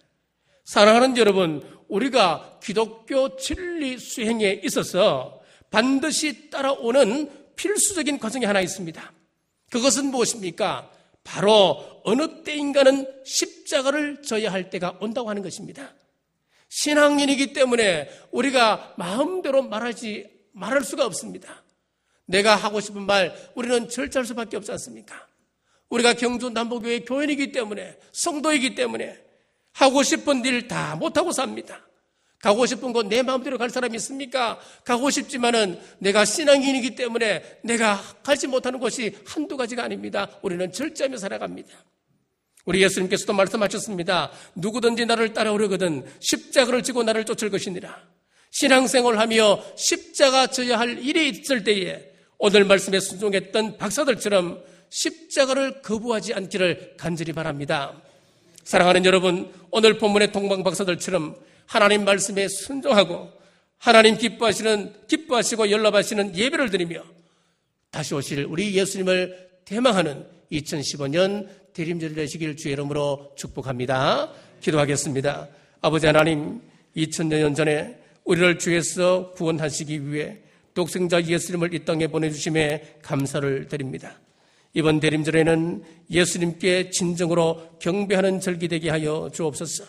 사랑하는 0.64 1.16
여러분, 1.16 1.62
우리가 1.88 2.61
기독교 2.62 3.37
진리 3.37 3.98
수행에 3.98 4.61
있어서 4.64 5.40
반드시 5.70 6.50
따라오는 6.50 7.55
필수적인 7.57 8.18
과정이 8.18 8.44
하나 8.44 8.61
있습니다. 8.61 9.12
그것은 9.70 10.07
무엇입니까? 10.07 10.90
바로 11.24 12.00
어느 12.05 12.42
때인가는 12.42 13.07
십자가를 13.24 14.22
져야 14.22 14.53
할 14.53 14.70
때가 14.70 14.98
온다고 15.00 15.29
하는 15.29 15.42
것입니다. 15.42 15.94
신앙인이기 16.68 17.53
때문에 17.53 18.09
우리가 18.31 18.94
마음대로 18.96 19.62
말하지 19.62 20.29
말할 20.53 20.85
수가 20.85 21.05
없습니다. 21.07 21.62
내가 22.26 22.55
하고 22.55 22.81
싶은 22.81 23.03
말 23.03 23.35
우리는 23.55 23.88
절제할 23.88 24.24
수밖에 24.24 24.57
없지 24.57 24.70
않습니까? 24.72 25.26
우리가 25.90 26.14
경주 26.14 26.50
남북교회 26.50 27.00
교인이기 27.00 27.53
때문에 27.53 27.96
성도이기 28.12 28.74
때문에 28.74 29.18
하고 29.72 30.03
싶은 30.03 30.44
일 30.44 30.66
다 30.68 30.96
못하고 30.96 31.33
삽니다. 31.33 31.87
가고 32.40 32.64
싶은 32.64 32.92
곳 32.94 33.07
내 33.07 33.22
마음대로 33.22 33.59
갈 33.59 33.68
사람이 33.68 33.94
있습니까? 33.96 34.59
가고 34.85 35.11
싶지만은 35.11 35.79
내가 35.98 36.24
신앙인이기 36.24 36.94
때문에 36.94 37.61
내가 37.62 38.00
가지 38.22 38.46
못하는 38.46 38.81
곳이 38.81 39.14
한두 39.26 39.57
가지가 39.59 39.85
아닙니다. 39.85 40.31
우리는 40.42 40.72
절제하며 40.72 41.18
살아갑니다. 41.18 41.68
우리 42.64 42.83
예수님께서도 42.83 43.33
말씀하셨습니다. 43.35 44.31
누구든지 44.55 45.05
나를 45.07 45.35
따라오려거든 45.35 46.07
십자가를 46.20 46.83
지고 46.83 47.03
나를 47.03 47.24
쫓을 47.24 47.50
것이니라. 47.50 48.09
신앙생활 48.53 49.18
하며 49.18 49.62
십자가 49.76 50.46
져야 50.46 50.79
할 50.79 50.98
일이 50.98 51.29
있을 51.29 51.62
때에 51.64 52.11
오늘 52.38 52.64
말씀에 52.64 53.00
순종했던 53.00 53.76
박사들처럼 53.76 54.62
십자가를 54.90 55.83
거부하지 55.83 56.35
않기를 56.35 56.94
간절히 56.96 57.33
바랍니다. 57.33 58.00
사랑하는 58.64 59.05
여러분, 59.05 59.53
오늘 59.70 59.98
본문의 59.98 60.33
동방 60.33 60.62
박사들처럼 60.62 61.37
하나님 61.66 62.05
말씀에 62.05 62.48
순종하고 62.48 63.31
하나님 63.79 64.18
기뻐하시는 64.18 65.07
기뻐하시고 65.09 65.70
연락하시는 65.70 66.37
예배를 66.37 66.70
드리며 66.70 67.03
다시 67.90 68.14
오실 68.14 68.44
우리 68.44 68.76
예수님을 68.76 69.48
대망하는 69.64 70.26
2015년 70.53 71.48
대림절 71.72 72.14
되시길 72.14 72.57
주의 72.57 72.72
이름으로 72.72 73.33
축복합니다. 73.37 74.31
기도하겠습니다. 74.61 75.48
아버지 75.81 76.07
하나님, 76.07 76.61
2000년 76.96 77.57
전에 77.57 77.96
우리를 78.24 78.59
주에서 78.59 79.31
구원하시기 79.33 80.12
위해 80.12 80.38
독생자 80.74 81.22
예수님을 81.22 81.72
이 81.74 81.85
땅에 81.85 82.07
보내주심에 82.07 82.98
감사를 83.03 83.68
드립니다. 83.68 84.18
이번 84.73 85.01
대림절에는 85.01 85.83
예수님께 86.11 86.91
진정으로 86.91 87.79
경배하는 87.81 88.41
절기 88.41 88.69
되게 88.69 88.91
하여 88.91 89.31
주옵소서. 89.33 89.85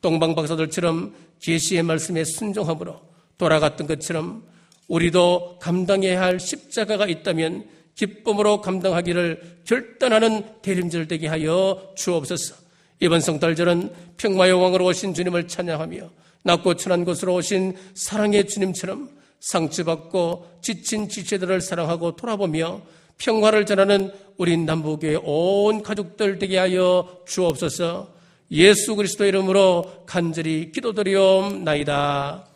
동방 0.00 0.34
박사들처럼 0.34 1.14
계시의 1.40 1.82
말씀에 1.82 2.24
순종함으로 2.24 3.00
돌아갔던 3.38 3.86
것처럼 3.86 4.44
우리도 4.88 5.58
감당해야 5.60 6.20
할 6.20 6.40
십자가가 6.40 7.06
있다면 7.06 7.66
기쁨으로 7.94 8.60
감당하기를 8.60 9.60
결단하는 9.64 10.44
대림절 10.62 11.08
되게 11.08 11.26
하여 11.26 11.92
주옵소서. 11.96 12.54
이번 13.00 13.20
성달절은 13.20 13.92
평화의 14.16 14.52
왕으로 14.52 14.86
오신 14.86 15.14
주님을 15.14 15.48
찬양하며 15.48 16.10
낮고 16.42 16.74
천한 16.76 17.04
곳으로 17.04 17.34
오신 17.34 17.76
사랑의 17.94 18.46
주님처럼 18.46 19.10
상처받고 19.40 20.58
지친 20.62 21.08
지체들을 21.08 21.60
사랑하고 21.60 22.16
돌아보며 22.16 22.82
평화를 23.20 23.66
전하는 23.66 24.12
우리 24.38 24.56
남북의 24.56 25.20
온 25.22 25.82
가족들 25.82 26.38
되게 26.38 26.58
하여 26.58 27.20
주옵소서 27.26 28.08
예수 28.50 28.96
그리스도 28.96 29.24
이름으로 29.26 30.04
간절히 30.06 30.72
기도드리옵나이다. 30.72 32.49